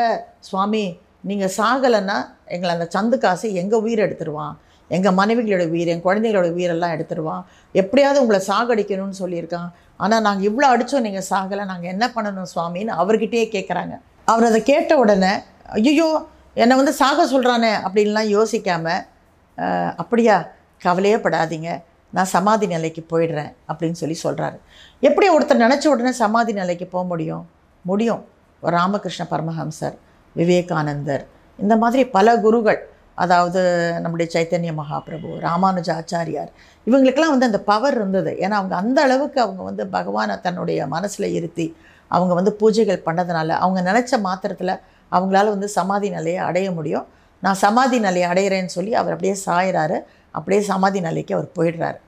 சுவாமி 0.48 0.84
நீங்கள் 1.29 1.53
சாகலைன்னா 1.57 2.17
எங்களை 2.55 2.72
அந்த 2.77 2.88
சந்து 2.95 3.17
காசு 3.25 3.48
எங்கள் 3.62 3.84
உயிர் 3.86 4.03
எடுத்துருவான்? 4.05 4.55
எங்கள் 4.95 5.15
மனைவிகளோட 5.19 5.63
உயிர் 5.74 5.91
என் 5.93 6.03
குழந்தைகளோட 6.07 6.48
உயிரெல்லாம் 6.57 6.93
எடுத்துருவான்? 6.95 7.43
எப்படியாவது 7.81 8.22
உங்களை 8.24 8.39
சாகடிக்கணும்னு 8.50 9.22
சொல்லியிருக்கான். 9.24 9.69
ஆனால் 10.03 10.24
நாங்கள் 10.27 10.48
இவ்வளோ 10.50 10.67
அடித்தோம் 10.74 11.05
நீங்கள் 11.07 11.27
சாகலை. 11.31 11.63
நாங்கள் 11.72 11.91
என்ன 11.93 12.05
பண்ணணும் 12.15 12.50
சுவாமின்னு 12.53 12.93
அவர்கிட்டயே 13.01 13.45
கேட்குறாங்க 13.55 13.95
அவர் 14.31 14.48
அதை 14.50 14.60
கேட்ட 14.72 14.93
உடனே 15.03 15.34
ஐயோ 15.79 16.10
என்னை 16.62 16.74
வந்து 16.79 16.93
சாக 17.01 17.25
சொல்கிறானே 17.33 17.71
அப்படின்லாம் 17.85 18.29
யோசிக்காமல் 18.35 19.01
அப்படியா? 20.01 20.38
கவலையே 20.85 21.17
படாதீங்க. 21.25 21.69
நான் 22.13 22.31
சமாதி 22.35 22.65
நிலைக்கு 22.74 23.01
போயிடுறேன் 23.12 23.51
அப்படின்னு 23.69 23.97
சொல்லி 24.01 24.17
சொல்கிறாரு 24.24 24.57
எப்படி 25.07 25.27
ஒருத்தர் 25.35 25.63
நினச்ச 25.65 25.85
உடனே 25.93 26.12
சமாதி 26.24 26.53
நிலைக்கு 26.59 26.85
போக 26.88 27.03
முடியும்? 27.12 27.43
முடியும். 27.85 28.21
ராமகிருஷ்ண 28.63 29.24
பரமஹம்சர் 29.31 29.95
விவேகானந்தர் 30.35 31.24
இந்த 31.59 31.74
மாதிரி 31.83 32.03
பல 32.15 32.27
குருகள் 32.45 32.79
அதாவது 33.24 33.62
நம்முடைய 34.03 34.27
சைத்தன்ய 34.33 34.71
மகாபிரபு 34.79 35.29
ராமானுஜ 35.45 35.89
ஆச்சாரியார் 36.00 36.50
இவங்களுக்கெல்லாம் 36.88 37.33
வந்து 37.35 37.50
அந்த 37.50 37.59
பவர் 37.69 37.95
இருந்தது. 38.00 38.31
ஏன்னா 38.43 38.55
அவங்க 38.62 38.75
அந்த 38.83 38.97
அளவுக்கு 39.01 39.39
அவங்க 39.41 39.62
வந்து 39.63 39.83
பகவானை 39.97 40.35
தன்னுடைய 40.45 40.88
மனசில் 40.95 41.27
இருத்தி 41.39 41.67
அவங்க 42.12 42.33
வந்து 42.39 42.51
பூஜைகள் 42.62 43.05
பண்ணதுனால 43.07 43.50
அவங்க 43.63 43.79
நினச்ச 43.91 44.19
மாத்திரத்தில் 44.27 44.74
அவங்களால 45.12 45.47
வந்து 45.55 45.67
சமாதி 45.77 46.09
நிலையை 46.09 46.41
அடைய 46.50 46.67
முடியும். 46.71 47.05
நான் 47.43 47.59
சமாதி 47.65 47.97
நிலையை 48.00 48.27
அடையிறேன்னு 48.31 48.74
சொல்லி 48.77 48.93
அவர் 49.01 49.13
அப்படியே 49.15 49.35
சாயிறாரு. 49.45 49.97
அப்படியே 50.38 50.62
சமாதி 50.71 51.00
நிலைக்கு 51.07 51.33
அவர் 51.38 51.50
போயிடுறாரு. 51.57 52.00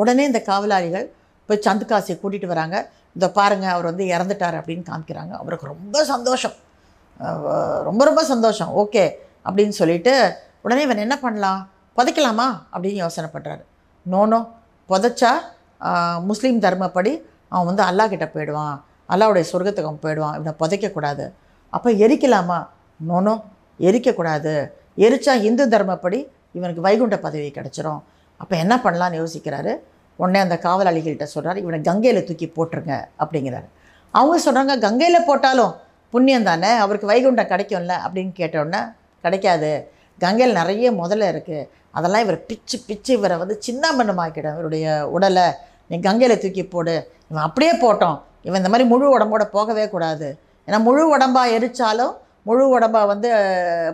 உடனே 0.00 0.24
இந்த 0.30 0.40
காவலாளிகள் 0.50 1.06
போய் 1.48 1.64
சந்துக்காசியை 1.66 2.16
கூட்டிகிட்டு 2.22 2.52
வராங்க. 2.52 2.76
இந்த 3.16 3.26
பாருங்கள் 3.38 3.72
அவர் 3.74 3.88
வந்து 3.90 4.04
இறந்துட்டார் 4.14 4.56
அப்படின்னு 4.58 4.84
காமிக்கிறாங்க. 4.90 5.32
அவருக்கு 5.42 5.66
ரொம்ப 5.66 6.04
சந்தோஷம். 6.12 6.56
ரொம்ப 7.88 8.02
ரொம்ப 8.10 8.22
சந்தோஷம். 8.32 8.70
ஓகே 8.82 9.04
அப்படின்னு 9.48 9.74
சொல்லிட்டு 9.80 10.14
உடனே 10.64 10.82
இவன் 10.86 11.04
என்ன 11.06 11.16
பண்ணலாம்? 11.18 11.60
புதைக்கலாமா? 11.96 12.46
அப்படின்னு 12.72 13.02
யோசனை 13.04 13.28
பண்ணுறாரு 13.34 13.62
நோனோ 14.12 14.40
புதைச்சா 14.88 15.32
முஸ்லீம் 16.30 16.58
தர்மப்படி 16.64 17.12
அவன் 17.48 17.68
வந்து 17.70 17.82
அல்லாஹ் 17.88 18.12
கிட்ட 18.12 18.26
போயிடுவான். 18.34 18.76
அல்லாவுடைய 19.12 19.44
சொர்க்கத்துக்கு 19.52 19.88
அவன் 19.90 20.04
போயிடுவான். 20.04 20.36
இவனை 20.38 20.54
புதைக்கக்கூடாது. 20.62 21.24
அப்போ 21.74 21.90
எரிக்கலாமா? 22.04 22.58
நோனோ 23.08 23.34
எரிக்கக்கூடாது. 23.80 24.52
எரிச்சா 24.96 25.32
இந்து 25.42 25.64
தர்மப்படி 25.68 26.18
இவனுக்கு 26.52 26.82
வைகுண்ட 26.82 27.16
பதவி 27.18 27.48
கிடச்சிரும். 27.54 28.00
அப்போ 28.36 28.56
என்ன 28.56 28.74
பண்ணலான்னு 28.84 29.18
யோசிக்கிறாரு? 29.20 29.72
உடனே 30.16 30.38
அந்த 30.38 30.56
காவலாளிகள்கிட்ட 30.62 31.26
சொல்கிறாரு 31.34 31.56
இவனை 31.56 31.80
கங்கையில் 31.80 32.24
தூக்கி 32.24 32.46
போட்டுருங்க 32.46 32.94
அப்படிங்கிறாரு. 33.18 33.68
அவங்க 34.10 34.36
சொல்கிறாங்க 34.46 34.80
கங்கையில் 34.80 35.26
போட்டாலும் 35.26 35.72
புண்ணியம் 36.10 36.42
தானே? 36.42 36.70
அவருக்கு 36.84 37.10
வைகுண்டம் 37.10 37.50
கிடைக்கும்ல? 37.52 37.94
அப்படின்னு 38.06 38.32
கேட்டோடனே 38.40 38.80
கிடைக்காது. 39.22 39.72
கங்கையில் 40.18 40.54
நிறைய 40.54 40.92
முதல்ல 40.92 41.26
இருக்குது 41.34 41.68
அதெல்லாம் 41.90 42.20
இவர் 42.20 42.46
பிச்சு 42.46 42.76
பிச்சு 42.86 43.12
இவரை 43.12 43.36
வந்து 43.36 43.56
சின்ன 43.58 43.90
பண்ணமாக்கிடும் 43.98 44.52
இவருடைய 44.52 45.08
உடலை. 45.08 45.46
நீ 45.86 45.98
கங்கையில் 46.00 46.38
தூக்கி 46.38 46.64
போடு. 46.64 46.94
இவன் 47.30 47.42
அப்படியே 47.42 47.72
போட்டோம். 47.72 48.18
இவன் 48.42 48.60
இந்த 48.62 48.68
மாதிரி 48.68 48.88
முழு 48.88 49.06
உடம்போட 49.18 49.44
போகவே 49.44 49.88
கூடாது. 49.88 50.28
ஏன்னா 50.68 50.78
முழு 50.86 51.02
உடம்பாக 51.14 51.54
எரிச்சாலும் 51.56 52.14
முழு 52.48 52.64
உடம்பாக 52.76 53.06
வந்து 53.12 53.28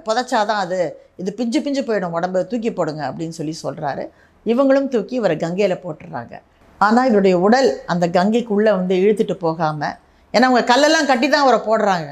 புதைச்சாதான் 0.06 0.60
அது 0.64 0.78
இது 1.22 1.30
பிஞ்சு 1.40 1.58
பிஞ்சு 1.64 1.82
போயிடும் 1.88 2.16
உடம்பு 2.18 2.40
தூக்கி 2.52 2.70
போடுங்க 2.78 3.02
அப்படின்னு 3.10 3.36
சொல்லி 3.38 3.54
சொல்கிறாரு 3.64 4.04
இவங்களும் 4.46 4.88
தூக்கி 4.94 5.14
இவரை 5.20 5.36
கங்கையில் 5.44 5.82
போட்டுடுறாங்க 5.84 6.34
ஆனால் 6.80 7.08
இவருடைய 7.10 7.36
உடல் 7.46 7.68
அந்த 7.92 8.04
கங்கைக்குள்ளே 8.16 8.72
வந்து 8.78 8.94
இழுத்துட்டு 9.02 9.34
போகாமல் 9.46 9.96
ஏன்னா 10.34 10.46
அவங்க 10.48 10.64
கல்லெல்லாம் 10.72 11.08
கட்டி 11.10 11.26
தான் 11.28 11.44
அவரை 11.44 11.60
போடுறாங்க. 11.68 12.10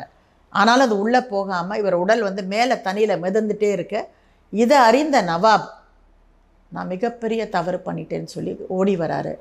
ஆனாலும் 0.52 0.86
அது 0.86 0.96
உள்ளே 1.02 1.20
போகாமல் 1.32 1.78
இவர் 1.80 1.96
உடல் 2.04 2.22
வந்து 2.28 2.42
மேலே 2.52 2.74
தண்ணியில் 2.86 3.22
மிதந்துட்டே 3.24 3.68
இருக்க. 3.76 3.96
இதை 4.52 4.76
அறிந்த 4.88 5.16
நவாப் 5.30 5.66
நான் 6.72 6.90
மிகப்பெரிய 6.94 7.42
தவறு 7.56 7.78
பண்ணிட்டேன்னு 7.86 8.30
சொல்லி 8.36 8.52
ஓடி 8.78 8.94
வராரு. 9.02 9.32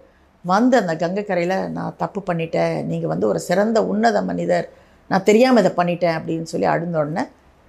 வந்து 0.45 0.75
அந்த 0.81 0.93
கங்கை 1.03 1.23
கரையில் 1.29 1.57
நான் 1.77 1.97
தப்பு 2.03 2.19
பண்ணிட்டேன். 2.29 2.75
நீங்கள் 2.91 3.11
வந்து 3.13 3.25
ஒரு 3.31 3.39
சிறந்த 3.47 3.77
உன்னத 3.91 4.17
மனிதர். 4.29 4.67
நான் 5.11 5.25
தெரியாமல் 5.29 5.61
இதை 5.63 5.71
பண்ணிட்டேன் 5.79 6.15
அப்படின்னு 6.19 6.47
சொல்லி 6.53 6.67
அழுந்த 6.73 6.97
உடனே 7.01 7.23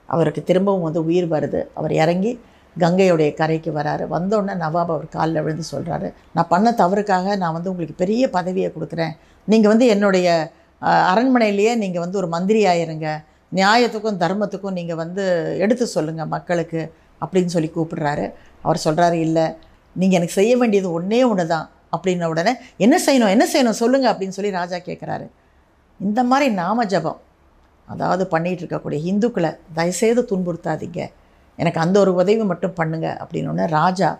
அவருக்கு 0.08 0.42
திரும்பவும் 0.50 0.86
வந்து 0.88 1.00
உயிர் 1.08 1.28
வருது. 1.34 1.60
அவர் 1.78 1.94
இறங்கி 2.02 2.32
கங்கையுடைய 2.76 3.30
கரைக்கு 3.40 3.70
வராரு. 3.78 4.04
வந்தோடனே 4.14 4.54
நவாப் 4.64 4.92
அவர் 4.94 5.06
காலில் 5.16 5.42
விழுந்து 5.44 5.64
சொல்கிறாரு 5.72 6.08
நான் 6.36 6.48
பண்ண 6.52 6.68
தவறுக்காக 6.80 7.36
நான் 7.42 7.54
வந்து 7.56 7.70
உங்களுக்கு 7.72 7.96
பெரிய 8.02 8.24
பதவியை 8.36 8.68
கொடுக்குறேன். 8.76 9.14
நீங்கள் 9.48 9.72
வந்து 9.72 9.86
என்னுடைய 9.94 10.28
அரண்மனையிலேயே 11.12 11.72
நீங்கள் 11.82 12.04
வந்து 12.04 12.20
ஒரு 12.20 12.28
மந்திரி 12.34 12.60
ஆயிருங்க 12.72 13.08
நியாயத்துக்கும் 13.52 14.20
தர்மத்துக்கும் 14.22 14.76
நீங்கள் 14.78 15.00
வந்து 15.02 15.24
எடுத்து 15.64 15.84
சொல்லுங்கள் 15.94 16.30
மக்களுக்கு 16.34 16.80
அப்படின்னு 17.22 17.54
சொல்லி 17.54 17.70
கூப்பிடுறாரு. 17.76 18.26
அவர் 18.66 18.84
சொல்கிறாரு 18.86 19.16
இல்லை 19.26 19.46
நீங்கள் 19.96 20.18
எனக்கு 20.18 20.38
செய்ய 20.40 20.52
வேண்டியது 20.60 20.88
ஒன்றே 20.98 21.20
ஒன்று 21.30 21.46
தான் 21.54 21.66
அப்படின்ன 21.96 22.28
உடனே 22.32 22.52
என்ன 22.84 22.96
செய்யணும்? 23.06 23.32
என்ன 23.34 23.44
செய்யணும்? 23.52 23.78
சொல்லுங்கள் 23.82 24.12
அப்படின்னு 24.12 24.36
சொல்லி 24.38 24.52
ராஜா 24.60 24.78
கேட்குறாரு 24.88 25.26
இந்த 26.00 26.20
மாதிரி 26.30 26.48
நாம 26.62 26.84
ஜபம் 26.92 27.18
அதாவது 27.92 28.24
பண்ணிகிட்டு 28.30 28.62
இருக்கக்கூடிய 28.64 28.98
இந்துக்களை 29.10 29.50
தயவுசெய்து 29.74 30.22
துன்புறுத்தாதீங்க. 30.30 31.00
எனக்கு 31.58 31.80
அந்த 31.80 31.96
ஒரு 32.00 32.12
உதவி 32.14 32.44
மட்டும் 32.52 32.76
பண்ணுங்க 32.80 33.06
அப்படின்னு 33.22 33.66
ராஜா 33.78 34.10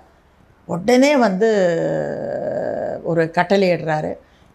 உடனே 0.69 1.13
வந்து 1.27 1.49
ஒரு 3.11 3.23
கட்டளையிடுறாரு 3.37 4.11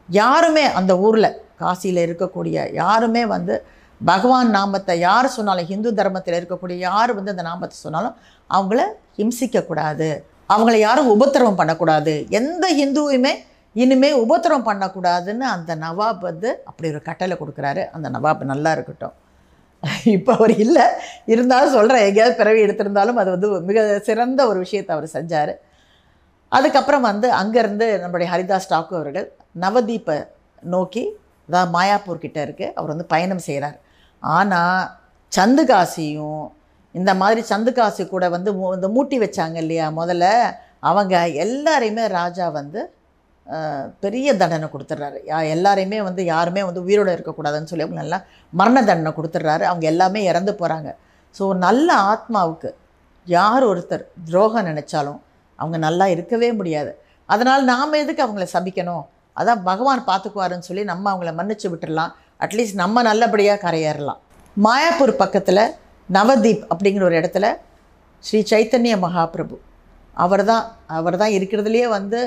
யாருமே 0.09 0.63
அந்த 0.79 0.93
ஊரில் 1.05 1.29
காசியில் 1.61 2.01
இருக்கக்கூடிய 2.07 2.57
யாருமே 2.73 3.23
வந்து 3.35 3.55
பகவான் 4.01 4.49
நாமத்தை 4.49 4.93
யார் 4.99 5.27
சொன்னாலும் 5.27 5.69
ஹிந்து 5.71 5.89
தர்மத்தில் 5.93 6.37
இருக்கக்கூடிய 6.39 6.77
யார் 6.89 7.11
வந்து 7.17 7.33
அந்த 7.33 7.43
நாமத்தை 7.49 7.77
சொன்னாலும் 7.77 8.15
அவங்கள 8.49 8.81
ஹிம்சிக்கக்கூடாது. 9.17 10.09
அவங்கள 10.53 10.75
யாரும் 10.77 11.09
உபத்திரவம் 11.15 11.59
பண்ணக்கூடாது. 11.61 12.13
எந்த 12.29 12.65
ஹிந்துவுமே 12.79 13.33
இனிமேல் 13.75 14.21
உபத்திரம் 14.23 14.65
பண்ணக்கூடாதுன்னு 14.69 15.45
அந்த 15.55 15.71
நவாப் 15.83 16.23
வந்து 16.29 16.49
அப்படி 16.69 16.87
ஒரு 16.93 17.01
கட்டளை 17.09 17.35
கொடுக்குறாரு. 17.41 17.83
அந்த 17.95 18.07
நவாப் 18.15 18.43
நல்லா 18.53 18.71
இருக்கட்டும். 18.77 19.15
இப்போ 20.17 20.31
அவர் 20.37 20.53
இல்லை. 20.65 20.85
இருந்தாலும் 21.33 21.75
சொல்கிறேன் 21.77 22.05
எங்கேயாவது 22.07 22.39
பிறவி 22.41 22.59
எடுத்திருந்தாலும் 22.65 23.19
அது 23.21 23.29
வந்து 23.35 23.47
மிக 23.69 23.79
சிறந்த 24.09 24.41
ஒரு 24.51 24.59
விஷயத்தை 24.65 24.91
அவர் 24.95 25.15
செஞ்சார். 25.17 25.53
அதுக்கப்புறம் 26.51 27.07
வந்து 27.09 27.27
அங்கேருந்து 27.41 27.87
நம்முடைய 28.03 28.27
ஹரிதாஸ் 28.33 28.71
டாக்கு 28.73 28.93
அவர்கள் 28.99 29.27
நவதீப்பை 29.63 30.17
நோக்கி 30.63 31.03
அதாவது 31.49 31.71
மாயாப்பூர் 31.75 32.23
கிட்டே 32.25 32.41
இருக்குது 32.47 32.73
அவர் 32.77 32.93
வந்து 32.93 33.07
பயணம் 33.13 33.45
செய்கிறார் 33.47 33.77
ஆனால் 34.23 34.83
சந்துகாசியும் 35.31 36.43
இந்த 36.95 37.11
மாதிரி 37.21 37.41
சந்துகாசி 37.49 38.03
கூட 38.07 38.25
வந்து 38.35 38.49
இந்த 38.77 38.87
மூட்டி 38.95 39.17
வச்சாங்க 39.23 39.57
இல்லையா 39.63 39.85
முதல்ல 39.99 40.25
அவங்க 40.89 41.15
எல்லாரையுமே 41.45 42.03
ராஜா 42.19 42.45
வந்து 42.51 42.81
பெரிய 44.03 44.27
தண்டனை 44.41 44.67
கொடுத்துட்றாரு 44.73 45.17
யா 45.31 45.39
எல்லாரையுமே 45.55 45.99
வந்து 46.07 46.21
யாருமே 46.33 46.61
வந்து 46.67 46.81
உயிரோடு 46.87 47.15
இருக்கக்கூடாதுன்னு 47.15 47.69
சொல்லி 47.71 47.85
அவங்க 47.87 48.19
மரண 48.53 48.77
தண்டனை 48.89 49.11
கொடுத்துட்றாரு 49.17 49.65
அவங்க 49.71 49.85
எல்லாமே 49.93 50.21
இறந்து 50.31 50.53
போகிறாங்க 50.61 50.89
ஸோ 51.35 51.43
நல்ல 51.65 51.89
ஆத்மாவுக்கு 52.11 52.69
யார் 53.27 53.63
ஒருத்தர் 53.71 54.03
துரோகம் 54.27 54.67
நினச்சாலும் 54.69 55.19
அவங்க 55.59 55.77
நல்லா 55.85 56.05
இருக்கவே 56.13 56.49
முடியாது. 56.59 56.91
அதனால் 57.29 57.63
நாம் 57.71 57.99
எதுக்கு 58.03 58.23
அவங்கள 58.25 58.45
சபிக்கணும்? 58.55 59.03
அதான் 59.37 59.61
பகவான் 59.69 60.01
பார்த்துக்குவாருன்னு 60.09 60.67
சொல்லி 60.69 60.83
நம்ம 60.91 61.05
அவங்கள 61.11 61.31
மன்னிச்சு 61.39 61.67
விட்டுடலாம் 61.71 62.11
அட்லீஸ்ட் 62.45 62.81
நம்ம 62.83 63.03
நல்லபடியாக 63.09 63.61
கரையேறலாம். 63.65 64.19
மாயாப்பூர் 64.57 65.13
பக்கத்தில் 65.21 65.63
நவதீப் 66.09 66.63
அப்படிங்கிற 66.71 67.03
ஒரு 67.09 67.15
இடத்துல 67.21 67.45
ஸ்ரீ 68.23 68.39
சைத்தன்ய 68.51 68.95
மகாபிரபு. 69.05 69.55
அவர் 70.17 70.43
தான் 70.51 70.65
அவர் 70.97 71.17
தான் 71.21 71.35
இருக்கிறதுலையே 71.37 71.87
வந்து 71.97 72.19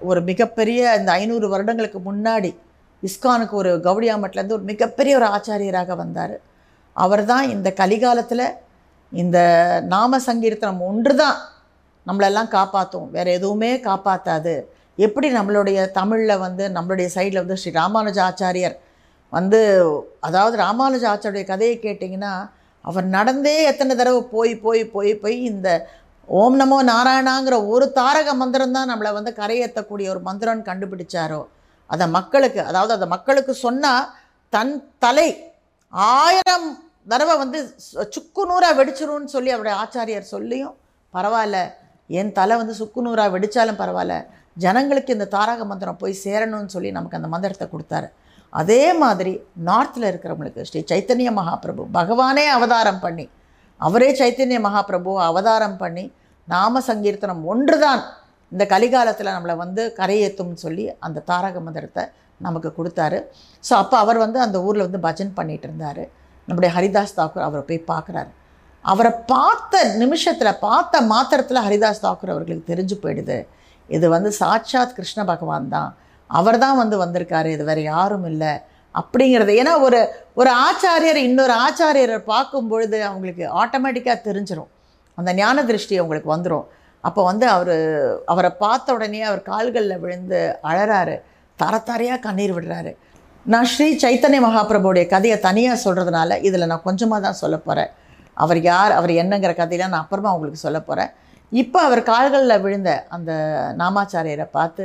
ஒரு 0.00 0.22
மிகப்பெரிய 0.22 0.96
இந்த 0.98 1.12
ஐநூறு 1.12 1.48
வருடங்களுக்கு 1.48 2.12
முன்னாடி 2.12 2.56
இஸ்கானுக்கு 3.02 3.50
ஒரு 3.50 3.80
கவுடியாமட்லேருந்து 3.84 4.52
ஒரு 4.52 4.62
மிகப்பெரிய 4.62 5.16
ஒரு 5.16 5.26
ஆச்சாரியராக 5.26 5.96
வந்தார். 5.96 6.40
அவர் 6.92 7.24
தான் 7.24 7.48
இந்த 7.48 7.74
கலிகாலத்தில் 7.76 8.54
இந்த 9.10 9.38
நாம 9.88 10.18
சங்கீர்த்தனம் 10.18 10.80
ஒன்று 10.80 11.16
தான் 11.16 11.36
நம்மளெல்லாம் 12.06 12.48
காப்பாற்றும் 12.48 13.10
வேறு 13.10 13.32
எதுவுமே 13.32 13.76
காப்பாற்றாது 13.76 14.68
எப்படி 14.96 15.32
நம்மளுடைய 15.32 15.90
தமிழில் 15.90 16.38
வந்து 16.38 16.68
நம்மளுடைய 16.68 17.08
சைடில் 17.14 17.38
வந்து 17.38 17.56
ஸ்ரீ 17.56 17.70
ராமானுஜ 17.70 18.18
ஆச்சாரியர் 18.20 18.76
வந்து 19.28 19.60
அதாவது 20.20 20.56
ராமானுஜ 20.56 21.00
ஆச்சாரிய 21.02 21.44
கதையை 21.44 21.78
கேட்டிங்கன்னா 21.82 22.50
அவர் 22.80 23.04
நடந்தே 23.04 23.64
எத்தனை 23.64 23.96
தடவை 23.96 24.22
போய் 24.22 24.54
போய் 24.54 24.84
போய் 24.84 25.14
போய் 25.14 25.42
இந்த 25.42 25.88
ஓம் 26.28 26.60
நமோ 26.60 26.82
நாராயணாங்கிற 26.84 27.66
ஒரு 27.66 27.92
தாரக 27.92 28.34
மந்திரம் 28.34 28.72
தான் 28.72 28.90
நம்மளை 28.90 29.12
வந்து 29.12 29.34
கரையேற்றக்கூடிய 29.36 30.08
ஒரு 30.08 30.20
மந்திரம்னு 30.24 30.62
கண்டுபிடிச்சாரோ. 30.64 31.40
அதை 31.90 32.08
மக்களுக்கு 32.08 32.64
அதாவது 32.64 32.92
அதை 32.92 33.08
மக்களுக்கு 33.08 33.54
சொன்னால் 33.54 34.08
தன் 34.52 34.88
தலை 34.98 35.28
ஆயிரம் 35.92 36.68
தடவை 37.08 37.36
வந்து 37.36 37.58
சு- 37.84 38.08
சுக்கு 38.10 38.46
நூறாக 38.46 38.84
வெடிச்சிரும்னு 38.84 39.24
சொல்லி 39.24 39.50
அவருடைய 39.50 39.78
ஆச்சாரியர் 39.82 40.20
சொல்லியும் 40.26 40.74
பரவாயில்ல 41.14 41.58
என் 42.10 42.32
தலை 42.32 42.56
வந்து 42.56 42.74
சுக்கு 42.74 43.02
நூறாக 43.02 43.38
வெடித்தாலும் 43.38 43.76
பரவாயில்ல 43.78 44.26
ஜனங்களுக்கு 44.54 45.12
இந்த 45.12 45.24
தாரக 45.26 45.64
மந்திரம் 45.64 45.96
போய் 45.96 46.20
சேரணும்னு 46.24 46.66
சொல்லி 46.66 46.90
நமக்கு 46.90 47.16
அந்த 47.16 47.28
மந்திரத்தை 47.28 47.68
கொடுத்தாரு. 47.68 48.08
அதே 48.52 48.92
மாதிரி 48.92 49.40
நார்த்தில் 49.64 50.04
இருக்கிறவங்களுக்கு 50.04 50.62
ஸ்ரீ 50.62 50.84
சைத்தன்ய 50.90 51.30
மகாபிரபு 51.32 51.86
பகவானே 51.94 52.46
அவதாரம் 52.48 53.00
பண்ணி 53.00 53.26
அவரே 53.86 54.08
சைத்தன்ய 54.20 54.60
மகாபிரபு 54.66 55.12
அவதாரம் 55.30 55.76
பண்ணி 55.82 56.04
நாம 56.54 56.80
சங்கீர்த்தனம் 56.88 57.42
ஒன்று 57.52 57.76
தான் 57.84 58.00
இந்த 58.52 58.64
கலிகாலத்தில் 58.72 59.34
நம்மளை 59.34 59.54
வந்து 59.64 59.82
கரையேற்றும்னு 59.98 60.58
சொல்லி 60.64 60.84
அந்த 61.06 61.22
தாரக 61.30 61.60
மந்திரத்தை 61.66 62.04
நமக்கு 62.46 62.70
கொடுத்தாரு. 62.78 63.18
ஸோ 63.64 63.72
அப்போ 63.82 63.96
அவர் 64.04 64.18
வந்து 64.24 64.38
அந்த 64.46 64.56
ஊரில் 64.66 64.86
வந்து 64.86 65.00
பஜன் 65.06 65.32
பண்ணிகிட்டு 65.38 65.66
இருந்தார். 65.68 66.02
நம்முடைய 66.48 66.70
ஹரிதாஸ் 66.76 67.16
தாக்கூர் 67.18 67.46
அவரை 67.46 67.62
போய் 67.70 67.80
பார்க்குறாரு. 67.92 68.30
அவரை 68.84 69.12
பார்த்த 69.32 69.82
நிமிஷத்தில் 70.02 70.58
பார்த்த 70.66 71.00
மாத்திரத்தில் 71.12 71.64
ஹரிதாஸ் 71.66 72.04
தாக்கூர் 72.04 72.34
அவர்களுக்கு 72.34 72.70
தெரிஞ்சு 72.72 72.96
போயிடுது. 73.02 73.38
இது 73.96 74.06
வந்து 74.14 74.30
சாட்சாத் 74.42 74.96
கிருஷ்ண 74.98 75.20
பகவான் 75.32 75.68
தான். 75.76 75.90
அவர் 76.30 76.58
தான் 76.64 76.78
வந்து 76.82 76.96
வந்திருக்காரு. 77.04 77.50
இது 77.56 77.64
வேறு 77.70 77.82
யாரும் 77.92 78.26
இல்லை. 78.32 78.52
அப்படிங்கிறது. 79.00 79.52
ஏன்னா 79.60 79.72
ஒரு 79.86 80.00
ஒரு 80.40 80.50
ஆச்சாரியர் 80.66 81.20
இன்னொரு 81.28 81.54
ஆச்சாரியரை 81.66 82.18
பார்க்கும் 82.32 82.68
பொழுது 82.72 82.98
அவங்களுக்கு 83.08 83.44
ஆட்டோமேட்டிக்காக 83.62 84.18
தெரிஞ்சிடும் 84.28 84.70
அந்த 85.18 85.30
ஞான 85.40 85.64
திருஷ்டி 85.70 85.94
அவங்களுக்கு 86.00 86.34
வந்துடும் 86.34 86.66
அப்போ 87.04 87.20
வந்து 87.30 87.46
அவர் 87.56 87.74
அவரை 88.32 88.50
பார்த்த 88.62 88.94
உடனே 88.96 89.20
அவர் 89.28 89.42
கால்களில் 89.50 90.00
விழுந்து 90.04 90.40
அழறாரு. 90.70 91.16
தர 91.58 91.74
தரையாக 91.90 92.20
கண்ணீர் 92.26 92.54
விடுறாரு. 92.56 92.90
நான் 93.46 93.68
ஸ்ரீ 93.72 93.86
சைத்தன்ய 94.02 94.40
மகாபிரபுடைய 94.46 95.04
கதையை 95.12 95.36
தனியாக 95.46 95.76
சொல்கிறதுனால 95.84 96.36
இதில் 96.48 96.70
நான் 96.72 96.86
கொஞ்சமாக 96.88 97.20
தான் 97.26 97.38
சொல்ல 97.42 97.56
போகிறேன் 97.58 97.90
அவர் 98.36 98.60
யார் 98.70 98.92
அவர் 98.98 99.12
என்னங்கிற 99.22 99.52
கதையெல்லாம் 99.60 99.92
நான் 99.94 100.04
அப்புறமா 100.04 100.32
உங்களுக்கு 100.36 100.60
சொல்ல 100.64 100.78
போகிறேன் 100.88 101.12
இப்போ 101.52 101.78
அவர் 101.88 102.02
கால்களில் 102.10 102.62
விழுந்த 102.64 102.90
அந்த 103.16 103.30
நாமாச்சாரியரை 103.82 104.46
பார்த்து 104.56 104.84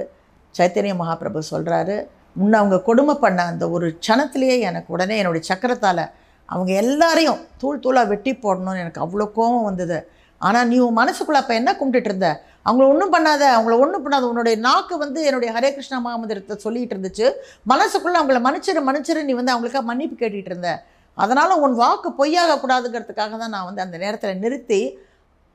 சைத்தன்ய 0.56 0.94
மகாபிரபு 1.02 1.42
சொல்கிறாரு 1.54 1.98
முன்ன 2.36 2.58
அவங்க 2.62 2.78
கொடுமை 2.90 3.16
பண்ண 3.24 3.42
அந்த 3.52 3.66
ஒரு 3.76 3.88
க்ஷணத்துலேயே 4.00 4.56
எனக்கு 4.70 4.90
உடனே 4.96 5.16
என்னுடைய 5.22 5.44
சக்கரத்தால் 5.52 6.04
அவங்க 6.50 6.72
எல்லாரையும் 6.84 7.42
தூள் 7.62 7.84
தூளாக 7.84 8.10
வெட்டி 8.12 8.32
போடணும்னு 8.44 8.82
எனக்கு 8.84 9.04
அவ்வளோ 9.06 9.26
கோபம் 9.38 9.68
வந்தது. 9.70 9.98
ஆனால் 10.42 10.68
நீ 10.72 10.78
உன் 10.86 11.00
மனசுக்குள்ளே 11.02 11.40
அப்போ 11.42 11.54
என்ன 11.60 11.72
கும்பிட்டுட்டு 11.80 12.10
இருந்த? 12.12 12.30
அவங்கள 12.68 12.86
ஒன்றும் 12.94 13.14
பண்ணாத 13.14 13.44
அவங்கள 13.56 13.76
ஒன்றும் 13.84 14.04
பண்ணாத 14.06 14.26
உன்னுடைய 14.32 14.56
நாக்கு 14.66 14.96
வந்து 15.04 15.20
என்னுடைய 15.28 15.50
ஹரே 15.56 15.70
கிருஷ்ணா 15.76 15.98
மகாமந்திரத்தை 16.06 16.56
சொல்லிகிட்டு 16.66 16.94
இருந்துச்சு. 16.96 17.28
மனசுக்குள்ளே 17.72 18.18
அவங்கள 18.20 18.40
மன்னிச்சிரு 18.48 18.82
மன்னிச்சிரு 18.88 19.22
நீ 19.30 19.34
வந்து 19.40 19.54
அவங்களுக்காக 19.54 19.86
மன்னிப்பு 19.92 20.16
கேட்டுகிட்டு 20.22 20.52
இருந்த. 20.54 20.72
அதனால் 21.18 21.60
உன் 21.64 21.76
வாக்கு 21.82 22.10
பொய்யாக 22.20 22.60
கூடாதுங்கிறதுக்காக 22.62 23.38
தான் 23.42 23.54
நான் 23.56 23.68
வந்து 23.70 23.84
அந்த 23.86 23.98
நேரத்தில் 24.04 24.42
நிறுத்தி 24.44 24.82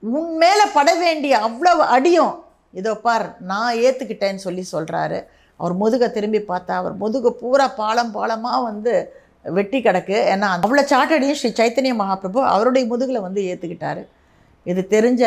உன் 0.03 0.33
மேலே 0.43 0.65
பட 0.77 0.91
வேண்டிய 1.05 1.35
அவ்வளவு 1.47 1.83
அடியும் 1.97 2.35
இதோ 2.75 2.93
பார் 3.07 3.27
நான் 3.51 3.79
ஏற்றுக்கிட்டேன்னு 3.87 4.45
சொல்லி 4.47 4.65
சொல்கிறாரு 4.75 5.19
அவர் 5.61 5.75
முதுகை 5.83 6.09
திரும்பி 6.17 6.41
பார்த்தா 6.51 6.75
அவர் 6.83 6.95
முதுகு 7.03 7.31
பூரா 7.43 7.67
பாலம் 7.81 8.13
பாலமாக 8.17 8.59
வந்து 8.71 8.93
வெட்டி 9.57 9.79
கிடக்கு. 9.87 10.17
ஏன்னா 10.33 10.49
அவ்வளோ 10.67 10.83
சாட்டடியும் 10.93 11.39
ஸ்ரீ 11.41 11.51
சைத்தன்ய 11.61 11.95
மகாபிரபு 12.01 12.41
அவருடைய 12.55 12.85
முதுகில் 12.93 13.27
வந்து 13.27 13.41
ஏற்றுக்கிட்டார் 13.51 14.03
இது 14.71 14.81
தெரிஞ்ச 14.95 15.23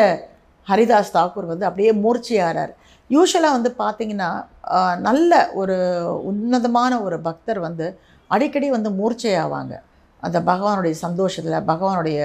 ஹரிதாஸ் 0.66 1.14
தாக்கூர் 1.16 1.52
வந்து 1.52 1.68
அப்படியே 1.68 1.92
மூர்ச்சியாகிறார் 2.04 2.72
யூஸ்வலாக 3.14 3.56
வந்து 3.56 3.70
பார்த்தீங்கன்னா 3.82 4.30
நல்ல 5.08 5.32
ஒரு 5.60 5.76
உன்னதமான 6.30 6.92
ஒரு 7.06 7.16
பக்தர் 7.26 7.60
வந்து 7.68 7.86
அடிக்கடி 8.34 8.68
வந்து 8.76 8.90
மூர்ச்சையாவாங்க. 9.00 9.74
அந்த 10.26 10.38
பகவானுடைய 10.50 10.94
சந்தோஷத்தில் 11.06 11.66
பகவானுடைய 11.70 12.18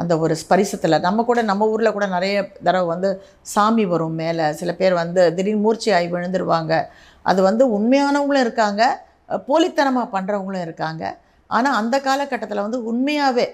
அந்த 0.00 0.12
ஒரு 0.24 0.34
ஸ்பரிசத்தில். 0.42 0.96
நம்ம 1.06 1.22
கூட 1.30 1.40
நம்ம 1.50 1.66
ஊரில் 1.72 1.94
கூட 1.96 2.06
நிறைய 2.14 2.36
தடவை 2.66 2.86
வந்து 2.92 3.08
சாமி 3.54 3.84
வரும் 3.92 4.18
மேலே. 4.22 4.46
சில 4.60 4.70
பேர் 4.80 4.94
வந்து 5.02 5.22
திடீர்னு 5.36 5.64
மூர்ச்சையாகி 5.66 6.08
விழுந்துருவாங்க. 6.14 6.72
அது 7.24 7.40
வந்து 7.48 7.64
உண்மையானவங்களும் 7.76 8.44
இருக்காங்க 8.46 8.82
போலித்தனமாக 9.48 10.06
பண்ணுறவங்களும் 10.14 10.64
இருக்காங்க. 10.66 11.02
ஆனால் 11.50 11.76
அந்த 11.80 11.96
காலகட்டத்தில் 12.06 12.64
வந்து 12.66 12.78
உண்மையாகவே 12.90 13.46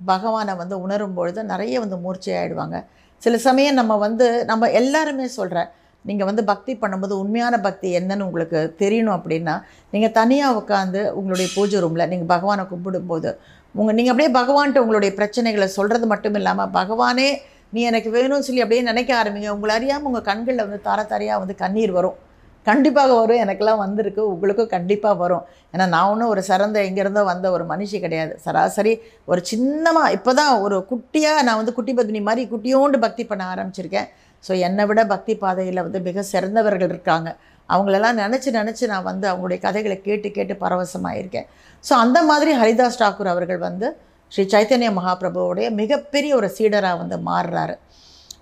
பகவானை 0.00 0.52
வந்து 0.62 0.76
உணரும் 0.84 1.16
பொழுது 1.18 1.40
நிறைய 1.52 1.74
வந்து 1.84 1.96
மூர்ச்சையாயிடுவாங்க 2.04 2.76
சில 3.22 3.36
சமயம் 3.46 3.78
நம்ம 3.80 3.96
வந்து 4.06 4.26
நம்ம 4.50 4.68
எல்லாருமே 4.80 5.26
சொல்கிறேன் 5.38 5.68
நீங்கள் 6.04 6.28
வந்து 6.28 6.42
பக்தி 6.50 6.72
பண்ணும்போது 6.82 7.14
உண்மையான 7.22 7.54
பக்தி 7.66 7.88
என்னன்னு 7.98 8.26
உங்களுக்கு 8.28 8.60
தெரியணும் 8.80 9.16
அப்படின்னா 9.18 9.54
நீங்கள் 9.92 10.14
தனியாக 10.18 10.56
உட்காந்து 10.60 11.00
உங்களுடைய 11.18 11.48
பூஜை 11.56 11.80
ரூமில் 11.84 12.08
நீங்கள் 12.12 12.30
பகவானை 12.34 12.64
கும்பிடும்போது 12.72 13.30
உங்கள் 13.74 13.96
நீங்கள் 13.98 14.12
அப்படியே 14.14 14.32
பகவான்கிட்ட 14.40 14.82
உங்களுடைய 14.84 15.12
பிரச்சனைகளை 15.18 15.68
சொல்கிறது 15.78 16.06
மட்டும் 16.12 16.38
இல்லாமல் 16.40 16.72
பகவானே 16.78 17.28
நீ 17.74 17.82
எனக்கு 17.90 18.10
வேணும்னு 18.16 18.46
சொல்லி 18.48 18.64
அப்படியே 18.64 18.82
நினைக்க 18.90 19.10
ஆரம்பிங்க 19.20 19.50
உங்களை 19.56 19.74
அறியாமல் 19.78 20.10
உங்கள் 20.10 20.28
கண்களில் 20.30 20.64
வந்து 20.66 20.80
தார 20.88 21.00
தாரையாக 21.12 21.42
வந்து 21.42 21.54
கண்ணீர் 21.62 21.92
வரும். 21.98 22.18
கண்டிப்பாக 22.66 23.12
வரும். 23.20 23.40
எனக்கெல்லாம் 23.44 23.82
வந்திருக்கு. 23.84 24.22
உங்களுக்கும் 24.32 24.72
கண்டிப்பாக 24.74 25.16
வரும். 25.22 25.44
ஏன்னா 25.74 25.86
நான் 25.94 26.10
ஒன்றும் 26.12 26.32
ஒரு 26.34 26.42
சிறந்த 26.50 26.78
எங்கேருந்தோ 26.88 27.22
வந்த 27.32 27.46
ஒரு 27.56 27.64
மனுஷி 27.72 27.98
கிடையாது. 28.04 28.34
சராசரி 28.44 28.92
ஒரு 29.30 29.40
சின்னமாக 29.50 30.12
இப்போ 30.16 30.32
தான் 30.40 30.52
ஒரு 30.66 30.76
குட்டியாக 30.90 31.44
நான் 31.48 31.60
வந்து 31.60 31.74
குட்டி 31.78 31.94
பத்மினி 31.98 32.22
மாதிரி 32.28 32.44
குட்டியோண்டு 32.52 32.98
பக்தி 33.06 33.24
பண்ண 33.30 33.44
ஆரம்பிச்சிருக்கேன். 33.54 34.08
ஸோ 34.44 34.52
என்னை 34.66 34.84
விட 34.90 35.00
பக்தி 35.14 35.34
பாதையில் 35.42 35.84
வந்து 35.86 35.98
மிக 36.08 36.22
சிறந்தவர்கள் 36.32 36.92
இருக்காங்க. 36.92 37.28
அவங்களெல்லாம் 37.68 38.16
நினச்சி 38.22 38.50
நினச்சி 38.60 38.84
நான் 38.92 39.08
வந்து 39.10 39.26
அவங்களுடைய 39.30 39.58
கதைகளை 39.66 39.96
கேட்டு 40.06 40.28
கேட்டு 40.36 40.54
பரவசமாயிருக்கேன். 40.62 41.46
ஸோ 41.84 41.92
அந்த 42.04 42.18
மாதிரி 42.30 42.52
ஹரிதாஸ் 42.60 43.00
டாக்கூர் 43.02 43.32
அவர்கள் 43.34 43.60
வந்து 43.68 43.88
ஸ்ரீ 44.32 44.44
சைத்தன்ய 44.54 44.90
மகாபிரபுவோடைய 44.98 45.66
மிகப்பெரிய 45.80 46.32
ஒரு 46.40 46.48
சீடராக 46.56 47.00
வந்து 47.02 47.16
மாறுறாரு. 47.28 47.74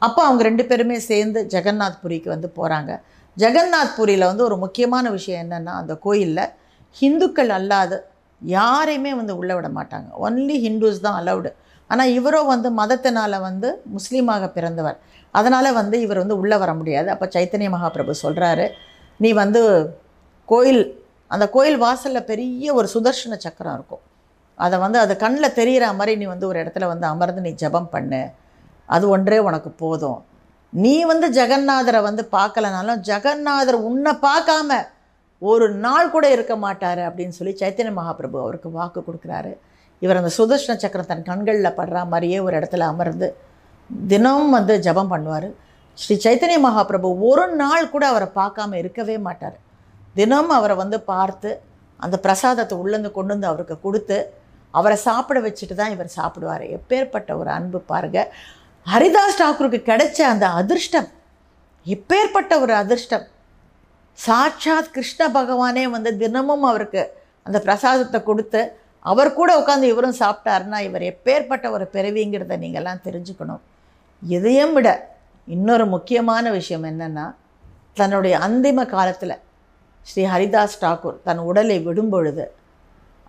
அப்போ 0.06 0.20
அவங்க 0.26 0.42
ரெண்டு 0.48 0.64
பேருமே 0.68 0.98
சேர்ந்து 1.10 1.40
ஜெகநாத் 1.54 2.02
புரிக்கு 2.02 2.28
வந்து 2.34 2.48
போகிறாங்க 2.58 2.92
ஜெகநாத்பூரியில் 3.36 4.28
வந்து 4.30 4.44
ஒரு 4.48 4.56
முக்கியமான 4.64 5.10
விஷயம் 5.16 5.42
என்னென்னா 5.44 5.72
அந்த 5.80 5.92
கோயிலில் 6.06 6.44
ஹிந்துக்கள் 6.96 7.52
அல்லாத 7.58 7.92
யாரையுமே 8.42 9.12
வந்து 9.20 9.32
உள்ளே 9.40 9.54
விட 9.56 9.68
மாட்டாங்க. 9.78 10.08
ஒன்லி 10.26 10.56
ஹிந்துஸ் 10.66 11.04
தான் 11.06 11.18
அலௌடு 11.20 11.50
ஆனால் 11.90 12.12
இவரோ 12.18 12.40
வந்து 12.52 12.68
மதத்தினால் 12.80 13.36
வந்து 13.48 13.68
முஸ்லீமாக 13.96 14.44
பிறந்தவர். 14.56 14.98
அதனால் 15.34 15.76
வந்து 15.80 15.96
இவர் 16.04 16.20
வந்து 16.22 16.38
உள்ளே 16.42 16.56
வர 16.62 16.70
முடியாது. 16.74 17.08
அப்போ 17.14 17.26
சைத்தன்ய 17.34 17.70
மகாபிரபு 17.74 18.14
சொல்கிறாரு 18.24 18.66
நீ 19.20 19.30
வந்து 19.42 19.62
கோயில் 20.48 20.82
அந்த 21.30 21.44
கோயில் 21.56 21.78
வாசலில் 21.84 22.28
பெரிய 22.30 22.74
ஒரு 22.78 22.88
சுதர்ஷன 22.94 23.36
சக்கரம் 23.46 23.74
இருக்கும். 23.78 24.02
அதை 24.58 24.76
வந்து 24.84 24.98
அது 24.98 25.12
கண்ணில் 25.16 25.56
தெரிகிற 25.58 25.84
மாதிரி 25.98 26.14
நீ 26.20 26.26
வந்து 26.34 26.48
ஒரு 26.50 26.58
இடத்துல 26.62 26.86
வந்து 26.92 27.06
அமர்ந்து 27.12 27.44
நீ 27.46 27.52
ஜெபம் 27.62 27.92
பண்ணு. 27.94 28.22
அது 28.88 29.04
ஒன்றே 29.14 29.38
உனக்கு 29.48 29.70
போதும். 29.82 30.18
நீ 30.72 30.94
வந்து 31.10 31.26
ஜெகநாதரை 31.38 32.00
வந்து 32.08 32.22
பார்க்கலனாலும் 32.36 33.00
ஜெகநாதர் 33.08 33.78
உன்னை 33.88 34.12
பார்க்காம 34.26 34.76
ஒரு 35.42 35.66
நாள் 35.84 36.12
கூட 36.14 36.24
இருக்க 36.30 36.54
மாட்டார் 36.64 37.00
அப்படின்னு 37.08 37.36
சொல்லி 37.38 37.54
சைத்தன்ய 37.60 37.92
மகாபிரபு 37.98 38.38
அவருக்கு 38.42 38.68
வாக்கு 38.70 39.00
கொடுக்குறாரு. 39.06 39.52
இவர் 40.02 40.20
அந்த 40.20 40.30
சுதர்ஷன 40.36 40.76
சக்கரம் 40.82 41.08
தன் 41.12 41.26
கண்களில் 41.30 41.76
படுற 41.78 42.02
மாதிரியே 42.12 42.38
ஒரு 42.46 42.54
இடத்துல 42.58 42.86
அமர்ந்து 42.92 43.28
தினமும் 44.10 44.54
வந்து 44.56 44.74
ஜெபம் 44.86 45.12
பண்ணுவார். 45.14 45.48
ஸ்ரீ 45.98 46.16
சைத்தன்ய 46.26 46.58
மகாபிரபு 46.66 47.08
ஒரு 47.30 47.46
நாள் 47.62 47.90
கூட 47.94 48.04
அவரை 48.12 48.28
பார்க்காம 48.40 48.76
இருக்கவே 48.82 49.16
மாட்டார். 49.26 49.56
தினமும் 50.14 50.56
அவரை 50.58 50.76
வந்து 50.82 51.00
பார்த்து 51.12 51.50
அந்த 52.00 52.16
பிரசாதத்தை 52.26 52.76
உள்ளேருந்து 52.82 53.10
கொண்டு 53.16 53.34
வந்து 53.34 53.50
அவருக்கு 53.50 53.76
கொடுத்து 53.86 54.18
அவரை 54.74 54.96
சாப்பிட 55.08 55.38
வச்சுட்டு 55.46 55.74
தான் 55.74 55.94
இவர் 55.94 56.16
சாப்பிடுவார். 56.18 56.64
எப்பேற்பட்ட 56.76 57.30
ஒரு 57.40 57.50
அன்பு 57.58 57.78
பாருங்க. 57.92 58.20
ஹரிதாஸ் 58.90 59.40
டாக்கூருக்கு 59.40 59.80
கிடைச்ச 59.90 60.18
அந்த 60.32 60.46
அதிர்ஷ்டம் 60.60 61.08
எப்பேற்பட்ட 61.86 62.52
ஒரு 62.60 62.72
அதிர்ஷ்டம்? 62.74 63.24
சாட்சாத் 64.18 64.92
கிருஷ்ண 64.92 65.28
பகவானே 65.28 65.84
வந்து 65.90 66.10
தினமும் 66.16 66.62
அவருக்கு 66.62 67.02
அந்த 67.42 67.58
பிரசாதத்தை 67.58 68.22
கொடுத்து 68.22 68.60
அவர் 69.04 69.30
கூட 69.34 69.50
உட்காந்து 69.60 69.82
இவரும் 69.82 70.18
சாப்பிட்டாருன்னா 70.20 70.78
இவர் 70.80 71.04
எப்பேற்பட்ட 71.12 71.70
ஒரு 71.70 71.84
பிறவிங்கிறத 71.92 72.56
நீங்கள்லாம் 72.58 73.04
தெரிஞ்சுக்கணும். 73.04 73.62
இதையும் 74.22 74.72
விட 74.72 74.88
இன்னொரு 75.48 75.86
முக்கியமான 75.86 76.50
விஷயம் 76.50 76.84
என்னென்னா 76.84 77.26
தன்னுடைய 77.94 78.38
அந்திம 78.38 78.86
காலத்தில் 78.86 79.36
ஸ்ரீ 80.06 80.24
ஹரிதாஸ் 80.24 80.80
டாக்கூர் 80.80 81.18
தன் 81.22 81.38
உடலை 81.38 81.78
விடும் 81.80 82.08
பொழுது 82.08 82.44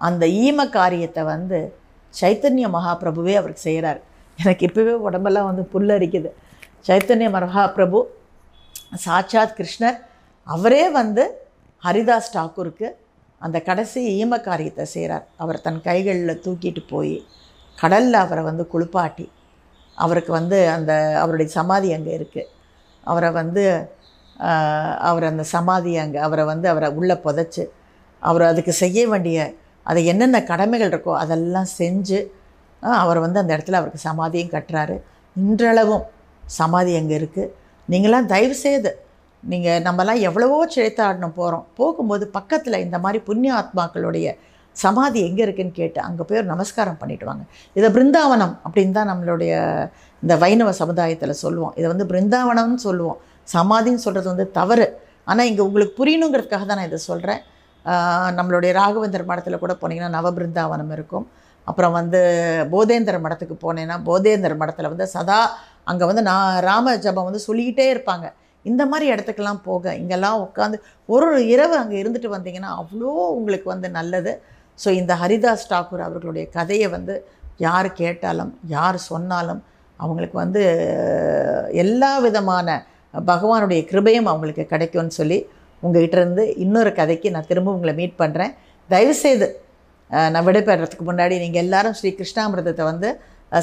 அந்த 0.02 0.26
ஈம 0.46 0.70
காரியத்தை 0.70 1.24
வந்து 1.24 1.60
சைத்தன்ய 2.22 2.68
மகாபிரபுவே 2.78 3.34
அவருக்கு 3.34 3.62
செய்கிறார் 3.62 4.02
எனக்கு 4.42 4.64
இப்போவே 4.70 4.94
உடம்பெல்லாம் 5.08 5.50
வந்து 5.50 5.64
புல்லரிக்குது. 5.74 6.30
சைத்தன்ய 6.88 7.30
மகாபிரபு 7.36 8.00
சாட்சாத் 9.06 9.58
கிருஷ்ணர் 9.58 9.98
அவரே 10.48 10.84
வந்து 11.00 11.24
ஹரிதாஸ் 11.84 12.34
டாக்கூருக்கு 12.38 12.88
அந்த 13.42 13.58
கடைசி 13.60 14.00
ஈம 14.18 14.40
காரியத்தை 14.42 14.84
செய்கிறார் 14.86 15.26
அவர் 15.38 15.62
தன் 15.62 15.80
கைகளில் 15.82 16.42
தூக்கிட்டு 16.46 16.82
போய் 16.90 17.16
கடலில் 17.78 18.18
அவரை 18.24 18.42
வந்து 18.44 18.64
குளிப்பாட்டி 18.68 19.26
அவருக்கு 19.98 20.32
வந்து 20.32 20.58
அந்த 20.70 20.92
அவருடைய 21.22 21.50
சமாதி 21.50 21.90
அங்கே 21.94 22.12
இருக்குது 22.18 22.50
அவரை 23.04 23.30
வந்து 23.32 23.64
அவர் 25.10 25.26
அந்த 25.32 25.44
சமாதி 25.54 25.92
அங்கே 25.98 26.20
அவரை 26.20 26.44
வந்து 26.46 26.68
அவரை 26.70 26.90
உள்ளே 26.90 27.16
புதைச்சி 27.26 27.64
அவர் 28.22 28.44
அதுக்கு 28.44 28.74
செய்ய 28.74 29.02
வேண்டிய 29.08 29.40
அது 29.86 30.00
என்னென்ன 30.06 30.40
கடமைகள் 30.44 30.92
இருக்கோ 30.92 31.14
அதெல்லாம் 31.16 31.70
செஞ்சு 31.78 32.20
அவர் 33.04 33.20
வந்து 33.26 33.42
அந்த 33.42 33.52
இடத்துல 33.56 33.80
அவருக்கு 33.80 34.02
சமாதியும் 34.10 34.54
கட்டுறாரு. 34.56 34.96
இன்றளவும் 35.36 36.04
சமாதி 36.44 36.94
அங்கே 37.00 37.16
இருக்குது 37.20 37.52
நீங்களாம் 37.92 38.30
தயவு 38.34 38.56
செய்து 38.66 38.92
நீங்கள் 39.44 39.84
நம்மலாம் 39.88 40.22
எவ்வளவோ 40.28 40.58
சிழைத்தாடணும் 40.76 41.36
போகிறோம் 41.40 41.66
போகும்போது 41.80 42.26
பக்கத்தில் 42.38 42.84
இந்த 42.86 42.98
மாதிரி 43.04 43.20
புண்ணிய 43.28 43.52
ஆத்மாக்களுடைய 43.60 44.34
சமாதி 44.76 45.20
எங்கே 45.28 45.42
இருக்குன்னு 45.46 45.78
கேட்டு 45.80 46.00
அங்கே 46.08 46.24
போய் 46.28 46.40
ஒரு 46.42 46.50
நமஸ்காரம் 46.52 47.00
பண்ணிட்டு 47.02 47.26
வாங்க. 47.30 47.44
இதை 47.78 47.88
பிருந்தாவனம் 47.96 48.54
அப்படின்னு 48.66 48.96
தான் 48.98 49.10
நம்மளுடைய 49.12 49.54
இந்த 50.24 50.34
வைணவ 50.44 50.70
சமுதாயத்தில் 50.82 51.42
சொல்லுவோம். 51.44 51.74
இதை 51.80 51.88
வந்து 51.94 52.08
பிருந்தாவனம்னு 52.12 52.80
சொல்லுவோம். 52.88 53.20
சமாதின்னு 53.56 54.04
சொல்கிறது 54.06 54.28
வந்து 54.34 54.46
தவறு. 54.60 54.88
ஆனால் 55.30 55.48
இங்கே 55.52 55.64
உங்களுக்கு 55.68 55.94
புரியணுங்கிறதுக்காக 56.00 56.66
தான் 56.70 56.80
நான் 56.82 56.90
இதை 56.92 57.02
சொல்கிறேன் 57.10 57.42
நம்மளுடைய 58.38 58.72
ராகவேந்தர் 58.80 59.30
மடத்தில் 59.30 59.62
கூட 59.64 59.74
போனீங்கன்னா 59.82 60.12
நவபிருந்தாவனம் 60.18 60.92
இருக்கும். 60.98 61.26
அப்புறம் 61.68 61.96
வந்து 62.00 62.20
போதேந்திர 62.74 63.16
மடத்துக்கு 63.26 63.56
போனேன்னா 63.66 63.96
போதேந்திர 64.10 64.54
மடத்தில் 64.62 64.92
வந்து 64.94 65.08
சதா 65.16 65.40
அங்கே 65.90 66.06
வந்து 66.10 66.24
நான் 66.30 66.60
ராம 66.70 66.96
ஜபம் 67.06 67.28
வந்து 67.30 67.42
சொல்லிக்கிட்டே 67.48 67.86
இருப்பாங்க. 67.94 68.26
இந்த 68.66 68.84
மாதிரி 68.92 69.06
இடத்துக்கெல்லாம் 69.14 69.62
போக 69.68 69.94
இங்கெல்லாம் 70.02 70.42
உட்காந்து 70.46 70.78
ஒரு 71.10 71.26
ஒரு 71.30 71.42
இரவு 71.54 71.76
அங்கே 71.82 71.98
இருந்துட்டு 72.02 72.30
வந்தீங்கன்னா 72.36 72.72
அவ்வளோ 72.82 73.12
உங்களுக்கு 73.38 73.68
வந்து 73.74 73.90
நல்லது. 74.00 74.34
ஸோ 74.80 74.90
இந்த 75.00 75.14
ஹரிதாஸ் 75.22 75.70
டாக்கூர் 75.72 76.08
அவர்களுடைய 76.08 76.46
கதையை 76.58 76.88
வந்து 76.96 77.16
யார் 77.68 77.90
கேட்டாலும் 78.02 78.52
யார் 78.76 78.98
சொன்னாலும் 79.12 79.62
அவங்களுக்கு 80.00 80.38
வந்து 80.44 80.62
எல்லா 81.84 82.12
விதமான 82.26 82.68
பகவானுடைய 83.14 83.82
கிருபையும் 83.90 84.30
அவங்களுக்கு 84.32 84.64
கிடைக்கும்னு 84.74 85.18
சொல்லி 85.20 85.40
உங்ககிட்ட 85.84 86.16
இருந்து 86.20 86.44
இன்னொரு 86.64 86.92
கதைக்கு 87.00 87.28
நான் 87.36 87.50
திரும்ப 87.52 87.70
உங்களை 87.72 87.94
மீட் 88.00 88.20
பண்ணுறேன் 88.22 88.54
தயவுசெய்து 88.90 89.48
நான் 90.34 90.46
விடைபெறத்துக்கு 90.48 91.06
முன்னாடி 91.10 91.36
நீங்கள் 91.40 91.64
எல்லாரும் 91.66 91.96
ஸ்ரீ 92.00 92.10
கிருஷ்ணாமிரதத்தை 92.12 92.86
வந்து 92.92 93.10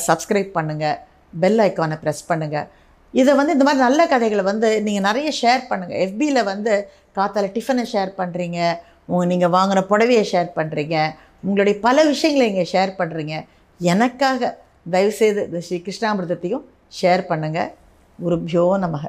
சப்ஸ்கிரைப் 0.07 0.51
பண்ணுங்கள் 0.59 0.99
பெல் 1.33 1.61
ஐக்கானை 1.65 1.97
ப்ரெஸ் 2.03 2.23
பண்ணுங்கள் 2.29 2.67
இதை 3.15 3.33
வந்து 3.35 3.55
இந்த 3.57 3.65
மாதிரி 3.65 3.83
நல்ல 3.87 4.01
கதைகளை 4.07 4.43
வந்து 4.43 4.69
நீங்கள் 4.83 5.07
நிறைய 5.09 5.29
ஷேர் 5.41 5.63
பண்ணுங்கள் 5.71 6.01
எஃபியில் 6.07 6.41
வந்து 6.45 6.73
காத்தால 7.17 7.51
டிஃபனை 7.55 7.85
ஷேர் 7.93 8.11
பண்ணுறீங்க 8.19 8.59
உங்கள் 9.07 9.31
நீங்கள் 9.33 9.53
வாங்கின 9.57 9.85
புடவையை 9.93 10.25
ஷேர் 10.33 10.51
பண்ணுறீங்க 10.57 10.97
உங்களுடைய 11.45 11.77
பல 11.81 11.97
விஷயங்களை 12.05 12.47
இங்கே 12.51 12.67
ஷேர் 12.73 12.93
பண்ணுறீங்க 12.99 13.35
எனக்காக 13.81 14.51
தயவுசெய்து 14.91 15.41
இந்த 15.49 15.61
ஸ்ரீ 15.67 15.79
கிருஷ்ணாமிரதத்தையும் 15.79 16.65
ஷேர் 17.01 17.23
பண்ணுங்கள் 17.31 17.71
குருபியோ 18.19 18.65
நமக. 18.85 19.05